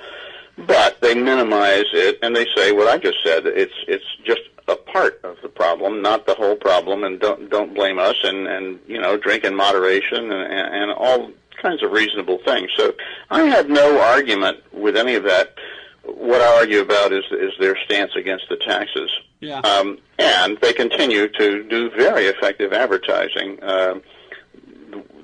But 0.65 0.99
they 1.01 1.15
minimize 1.15 1.85
it 1.93 2.19
and 2.21 2.35
they 2.35 2.45
say 2.55 2.71
what 2.71 2.87
I 2.87 2.97
just 2.97 3.17
said. 3.23 3.45
It's 3.45 3.73
it's 3.87 4.05
just 4.25 4.41
a 4.67 4.75
part 4.75 5.19
of 5.23 5.37
the 5.41 5.49
problem, 5.49 6.01
not 6.01 6.25
the 6.25 6.35
whole 6.35 6.55
problem, 6.55 7.03
and 7.03 7.19
don't 7.19 7.49
don't 7.49 7.73
blame 7.73 7.99
us. 7.99 8.15
And 8.23 8.47
and 8.47 8.79
you 8.87 8.99
know, 8.99 9.17
drink 9.17 9.43
in 9.43 9.55
moderation 9.55 10.31
and, 10.31 10.73
and 10.75 10.91
all 10.91 11.31
kinds 11.61 11.83
of 11.83 11.91
reasonable 11.91 12.39
things. 12.45 12.69
So 12.75 12.93
I 13.29 13.43
have 13.43 13.69
no 13.69 13.99
argument 13.99 14.57
with 14.71 14.95
any 14.95 15.15
of 15.15 15.23
that. 15.23 15.55
What 16.03 16.41
I 16.41 16.57
argue 16.57 16.81
about 16.81 17.13
is 17.13 17.25
is 17.31 17.53
their 17.59 17.77
stance 17.85 18.15
against 18.15 18.49
the 18.49 18.57
taxes. 18.57 19.11
Yeah. 19.39 19.59
Um, 19.59 19.99
and 20.17 20.57
they 20.61 20.73
continue 20.73 21.29
to 21.29 21.63
do 21.63 21.89
very 21.91 22.25
effective 22.25 22.73
advertising. 22.73 23.61
Uh, 23.61 23.99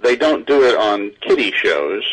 they 0.01 0.15
don't 0.15 0.45
do 0.45 0.63
it 0.63 0.75
on 0.75 1.11
kiddie 1.21 1.51
shows 1.51 2.03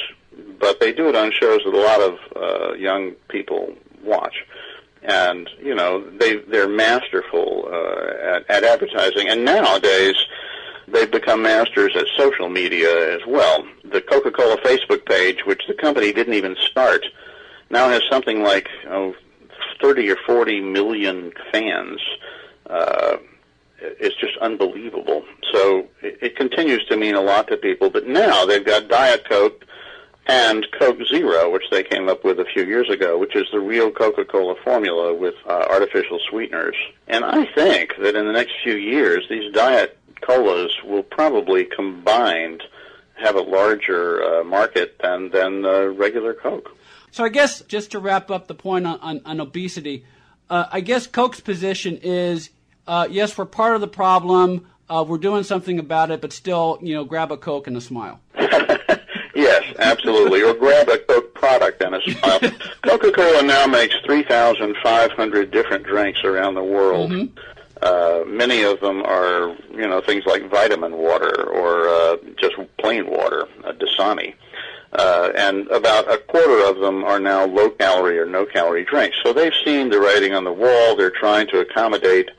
but 0.63 0.79
they 0.79 0.93
do 0.93 1.09
it 1.09 1.17
on 1.17 1.33
shows 1.33 1.61
that 1.65 1.75
a 1.75 1.77
lot 1.77 2.01
of 2.01 2.19
uh, 2.37 2.73
young 2.75 3.11
people 3.29 3.75
watch. 4.03 4.47
And 5.03 5.51
you 5.61 5.75
know 5.75 6.09
they 6.19 6.37
they're 6.37 6.69
masterful 6.69 7.69
uh, 7.71 8.37
at, 8.37 8.49
at 8.49 8.65
advertising, 8.65 9.29
and 9.29 9.45
nowadays 9.45 10.15
they've 10.87 11.11
become 11.11 11.43
masters 11.43 11.97
at 11.97 12.07
social 12.17 12.49
media 12.49 13.17
as 13.17 13.21
well. 13.27 13.67
The 13.85 14.01
Coca-Cola 14.01 14.59
Facebook 14.59 15.05
page, 15.05 15.45
which 15.45 15.63
the 15.67 15.75
company 15.75 16.13
didn't 16.13 16.35
even 16.35 16.55
start, 16.71 17.05
now 17.69 17.89
has 17.89 18.03
something 18.09 18.45
like 18.45 18.69
oh, 18.89 19.15
30 19.83 20.09
or 20.11 20.17
40 20.25 20.61
million 20.61 21.33
fans. 21.51 22.01
Uh, 22.71 23.17
it's 23.81 24.15
just 24.21 24.37
unbelievable. 24.39 25.25
So 25.53 25.89
it, 26.01 26.19
it 26.23 26.37
continues 26.37 26.85
to 26.87 26.97
mean 26.97 27.17
a 27.17 27.21
lot 27.21 27.49
to 27.49 27.57
people. 27.57 27.91
But 27.91 28.07
now 28.07 28.45
they've 28.45 28.65
got 28.65 28.87
Diet 28.87 29.29
Coke 29.29 29.65
and 30.27 30.67
Coke 30.79 30.99
Zero, 31.09 31.51
which 31.51 31.65
they 31.71 31.83
came 31.83 32.09
up 32.09 32.25
with 32.25 32.39
a 32.39 32.45
few 32.45 32.65
years 32.65 32.89
ago, 32.89 33.19
which 33.19 33.35
is 33.35 33.47
the 33.53 33.61
real 33.61 33.91
Coca-Cola 33.91 34.55
formula 34.63 35.13
with 35.15 35.35
uh, 35.47 35.67
artificial 35.71 36.21
sweeteners. 36.31 36.77
And 37.09 37.25
I 37.25 37.47
think 37.47 37.95
that 38.01 38.15
in 38.15 38.27
the 38.27 38.33
next 38.33 38.53
few 38.63 38.77
years, 38.77 39.27
these 39.29 39.53
diet 39.53 39.99
colas 40.21 40.73
will 40.85 41.03
probably 41.03 41.65
combined 41.65 42.63
have 43.17 43.37
a 43.37 43.41
larger 43.41 44.23
uh, 44.23 44.45
market 44.45 44.97
than 45.03 45.31
than 45.31 45.65
uh, 45.65 45.87
regular 45.87 46.35
Coke. 46.35 46.77
So 47.11 47.25
I 47.25 47.29
guess 47.29 47.61
just 47.63 47.91
to 47.93 47.99
wrap 47.99 48.31
up 48.31 48.47
the 48.47 48.55
point 48.55 48.87
on, 48.87 48.99
on, 49.01 49.21
on 49.25 49.41
obesity, 49.41 50.05
uh, 50.49 50.65
I 50.73 50.81
guess 50.81 51.07
Coke's 51.07 51.41
position 51.41 51.99
is 52.03 52.51
uh, 52.87 53.07
yes, 53.11 53.37
we're 53.37 53.45
part 53.45 53.75
of 53.75 53.81
the 53.81 53.89
problem. 53.89 54.67
Uh, 54.89 55.05
we're 55.07 55.19
doing 55.19 55.43
something 55.43 55.79
about 55.79 56.11
it, 56.11 56.21
but 56.21 56.33
still, 56.33 56.79
you 56.83 56.95
know, 56.95 57.05
grab 57.05 57.31
a 57.33 57.37
Coke 57.37 57.67
and 57.67 57.77
a 57.77 57.81
smile. 57.81 58.21
yes, 59.35 59.72
absolutely. 59.83 60.43
or 60.43 60.55
grab 60.55 60.89
a 60.89 60.99
Coke 60.99 61.35
product 61.35 61.83
and 61.83 61.95
a 61.95 62.03
smile. 62.03 62.41
Coca-Cola 62.83 63.43
now 63.43 63.67
makes 63.67 63.95
3,500 64.05 65.51
different 65.51 65.85
drinks 65.85 66.25
around 66.25 66.55
the 66.55 66.65
world. 66.65 67.11
Mm-hmm. 67.11 67.39
Uh, 67.83 68.25
many 68.27 68.63
of 68.63 68.79
them 68.81 69.03
are, 69.03 69.57
you 69.73 69.89
know, 69.89 70.01
things 70.01 70.25
like 70.25 70.49
vitamin 70.49 70.97
water 70.97 71.51
or 71.51 71.89
uh, 71.89 72.17
just 72.41 72.55
plain 72.79 73.11
water, 73.11 73.49
uh, 73.65 73.73
Dasani. 73.73 74.35
Uh, 74.93 75.33
and 75.35 75.67
about 75.69 76.11
a 76.13 76.19
quarter 76.19 76.65
of 76.69 76.79
them 76.79 77.03
are 77.03 77.19
now 77.19 77.47
low 77.47 77.71
calorie 77.71 78.19
or 78.19 78.27
no 78.27 78.45
calorie 78.45 78.85
drinks. 78.85 79.17
So 79.23 79.33
they've 79.33 79.55
seen 79.65 79.89
the 79.89 79.99
writing 79.99 80.35
on 80.35 80.45
the 80.45 80.53
wall. 80.53 80.95
They're 80.95 81.11
trying 81.11 81.49
to 81.49 81.61
accommodate, 81.61 82.31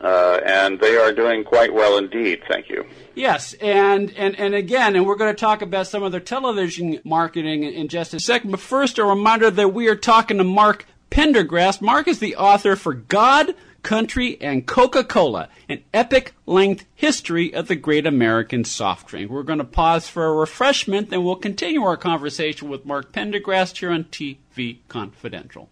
uh, 0.00 0.40
and 0.44 0.78
they 0.80 0.96
are 0.96 1.12
doing 1.12 1.44
quite 1.44 1.72
well 1.72 1.98
indeed. 1.98 2.42
Thank 2.48 2.68
you. 2.68 2.86
Yes, 3.14 3.54
and, 3.54 4.12
and, 4.16 4.38
and 4.38 4.54
again, 4.54 4.94
and 4.94 5.06
we're 5.06 5.16
going 5.16 5.34
to 5.34 5.40
talk 5.40 5.62
about 5.62 5.86
some 5.86 6.02
of 6.02 6.12
their 6.12 6.20
television 6.20 7.00
marketing 7.04 7.64
in 7.64 7.88
just 7.88 8.12
a 8.12 8.20
second. 8.20 8.50
But 8.50 8.60
first, 8.60 8.98
a 8.98 9.04
reminder 9.04 9.50
that 9.50 9.72
we 9.72 9.88
are 9.88 9.96
talking 9.96 10.38
to 10.38 10.44
Mark 10.44 10.86
Pendergrast. 11.10 11.80
Mark 11.80 12.08
is 12.08 12.18
the 12.18 12.36
author 12.36 12.76
for 12.76 12.92
God, 12.92 13.54
Country, 13.82 14.36
and 14.40 14.66
Coca 14.66 15.02
Cola, 15.02 15.48
an 15.68 15.82
epic 15.94 16.34
length 16.44 16.84
history 16.94 17.54
of 17.54 17.68
the 17.68 17.76
great 17.76 18.06
American 18.06 18.64
soft 18.64 19.08
drink. 19.08 19.30
We're 19.30 19.44
going 19.44 19.60
to 19.60 19.64
pause 19.64 20.08
for 20.08 20.26
a 20.26 20.34
refreshment, 20.34 21.08
then 21.10 21.24
we'll 21.24 21.36
continue 21.36 21.82
our 21.82 21.96
conversation 21.96 22.68
with 22.68 22.84
Mark 22.84 23.12
Pendergrast 23.12 23.78
here 23.78 23.92
on 23.92 24.04
TV 24.04 24.78
Confidential. 24.88 25.70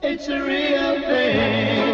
It's 0.00 0.28
a 0.28 0.40
real 0.40 1.00
thing. 1.00 1.89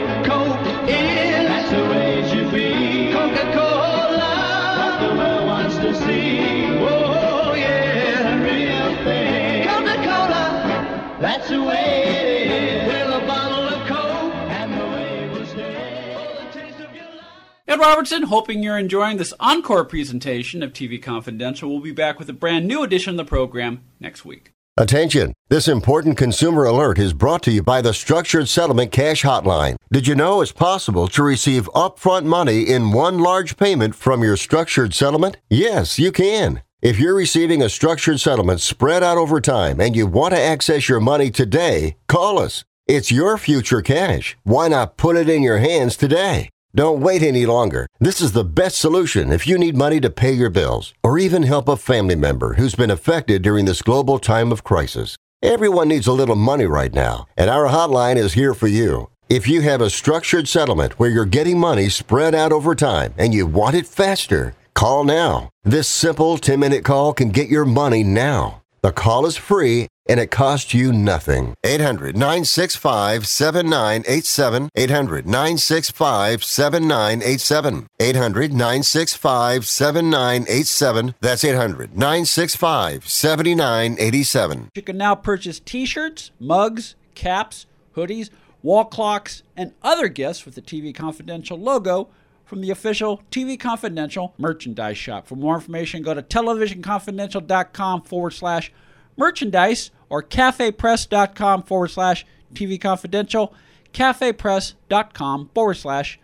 Ed 17.69 17.81
Robertson, 17.81 18.23
hoping 18.25 18.63
you're 18.63 18.79
enjoying 18.79 19.17
this 19.19 19.35
encore 19.39 19.85
presentation 19.85 20.63
of 20.63 20.73
TV 20.73 21.01
Confidential. 21.03 21.71
We'll 21.71 21.81
be 21.81 21.93
back 21.93 22.19
with 22.19 22.29
a 22.29 22.33
brand 22.33 22.67
new 22.67 22.83
edition 22.83 23.11
of 23.11 23.17
the 23.17 23.25
program 23.25 23.83
next 24.01 24.25
week. 24.25 24.53
Attention! 24.79 25.33
This 25.49 25.69
important 25.69 26.17
consumer 26.17 26.65
alert 26.65 26.99
is 26.99 27.13
brought 27.13 27.43
to 27.45 27.51
you 27.51 27.63
by 27.63 27.81
the 27.81 27.95
Structured 27.95 28.49
Settlement 28.49 28.93
Cash 28.93 29.23
Hotline. 29.23 29.77
Did 29.91 30.07
you 30.07 30.15
know 30.15 30.41
it's 30.43 30.53
possible 30.53 31.09
to 31.09 31.23
receive 31.23 31.71
upfront 31.75 32.25
money 32.25 32.63
in 32.63 32.93
one 32.93 33.19
large 33.19 33.57
payment 33.57 33.95
from 33.95 34.23
your 34.23 34.37
structured 34.37 34.93
settlement? 34.93 35.39
Yes, 35.49 35.99
you 35.99 36.13
can. 36.13 36.63
If 36.83 36.99
you're 36.99 37.15
receiving 37.15 37.63
a 37.63 37.71
structured 37.71 38.21
settlement 38.21 38.61
spread 38.61 39.03
out 39.03 39.17
over 39.17 39.41
time 39.41 39.81
and 39.81 39.97
you 39.97 40.07
want 40.07 40.35
to 40.35 40.41
access 40.41 40.91
your 40.91 41.01
money 41.01 41.31
today, 41.31 41.97
call 42.07 42.39
us. 42.39 42.65
It's 42.87 43.11
your 43.11 43.39
future 43.39 43.81
cash. 43.81 44.37
Why 44.45 44.69
not 44.69 44.99
put 44.99 45.17
it 45.17 45.27
in 45.29 45.43
your 45.43 45.57
hands 45.57 45.97
today? 45.97 46.51
Don't 46.75 47.01
wait 47.01 47.23
any 47.23 47.47
longer. 47.47 47.87
This 47.99 48.21
is 48.21 48.33
the 48.33 48.45
best 48.45 48.77
solution 48.77 49.33
if 49.33 49.47
you 49.47 49.57
need 49.57 49.75
money 49.75 50.01
to 50.01 50.11
pay 50.11 50.33
your 50.33 50.51
bills 50.51 50.93
or 51.03 51.19
even 51.19 51.45
help 51.45 51.67
a 51.67 51.79
family 51.79 52.15
member 52.15 52.55
who's 52.55 52.75
been 52.75 52.91
affected 52.91 53.41
during 53.41 53.65
this 53.65 53.81
global 53.81 54.19
time 54.19 54.53
of 54.53 54.63
crisis. 54.63 55.17
Everyone 55.43 55.89
needs 55.89 56.07
a 56.07 56.13
little 56.13 56.37
money 56.37 56.67
right 56.67 56.93
now, 56.93 57.27
and 57.39 57.49
our 57.49 57.69
hotline 57.69 58.17
is 58.17 58.35
here 58.35 58.53
for 58.53 58.69
you. 58.69 59.09
If 59.29 59.49
you 59.49 59.63
have 59.63 59.81
a 59.81 59.91
structured 59.91 60.47
settlement 60.47 60.99
where 60.99 61.11
you're 61.11 61.25
getting 61.25 61.59
money 61.59 61.89
spread 61.89 62.35
out 62.35 62.53
over 62.53 62.75
time 62.75 63.15
and 63.19 63.35
you 63.35 63.47
want 63.47 63.75
it 63.75 63.87
faster, 63.87 64.55
call 64.77 65.05
now. 65.05 65.49
This 65.65 65.89
simple 65.89 66.39
10 66.39 66.61
minute 66.61 66.85
call 66.85 67.13
can 67.15 67.31
get 67.31 67.49
your 67.49 67.65
money 67.65 68.05
now. 68.05 68.63
The 68.83 68.93
call 68.93 69.27
is 69.27 69.37
free 69.37 69.89
and 70.09 70.21
it 70.21 70.31
costs 70.31 70.73
you 70.75 70.93
nothing. 70.93 71.55
800 71.65 72.15
965 72.15 73.27
7987. 73.27 74.69
800 74.77 75.27
965 75.27 76.45
7987. 76.45 77.87
800 77.99 78.53
965 78.53 79.67
7987. 79.67 81.15
That's 81.21 81.45
800 81.45 81.97
965 81.97 83.09
7987. 83.09 84.69
You 84.75 84.83
can 84.83 84.99
now 84.99 85.15
purchase 85.17 85.59
t 85.59 85.87
shirts, 85.87 86.31
mugs, 86.39 86.95
caps, 87.15 87.67
hoodies, 87.97 88.29
wall 88.63 88.85
clocks, 88.85 89.43
and 89.57 89.73
other 89.83 90.09
gifts 90.09 90.45
with 90.45 90.55
the 90.55 90.63
TV 90.63 90.95
Confidential 90.95 91.59
logo 91.59 92.09
from 92.47 92.63
the 92.63 92.71
official 92.71 93.23
TV 93.31 93.61
Confidential 93.61 94.33
merchandise 94.39 94.97
shop. 94.97 95.27
For 95.27 95.37
more 95.37 95.57
information, 95.57 96.03
go 96.03 96.15
to 96.15 96.23
televisionconfidential.com 96.23 98.03
forward 98.03 98.31
slash 98.31 98.73
merchandise 99.17 99.91
or 100.09 100.23
cafepress.com 100.23 101.65
forward 101.65 101.89
slash 101.89 102.25
TV 102.55 102.81
Confidential, 102.81 103.53
cafepress.com 103.93 105.51
forward 105.53 105.75
slash 105.75 106.19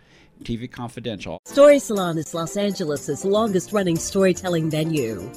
TV 0.44 0.70
Confidential. 0.70 1.38
Story 1.44 1.78
Salon 1.78 2.16
is 2.18 2.32
Los 2.34 2.56
Angeles' 2.56 3.24
longest 3.24 3.72
running 3.72 3.96
storytelling 3.96 4.70
venue. 4.70 5.30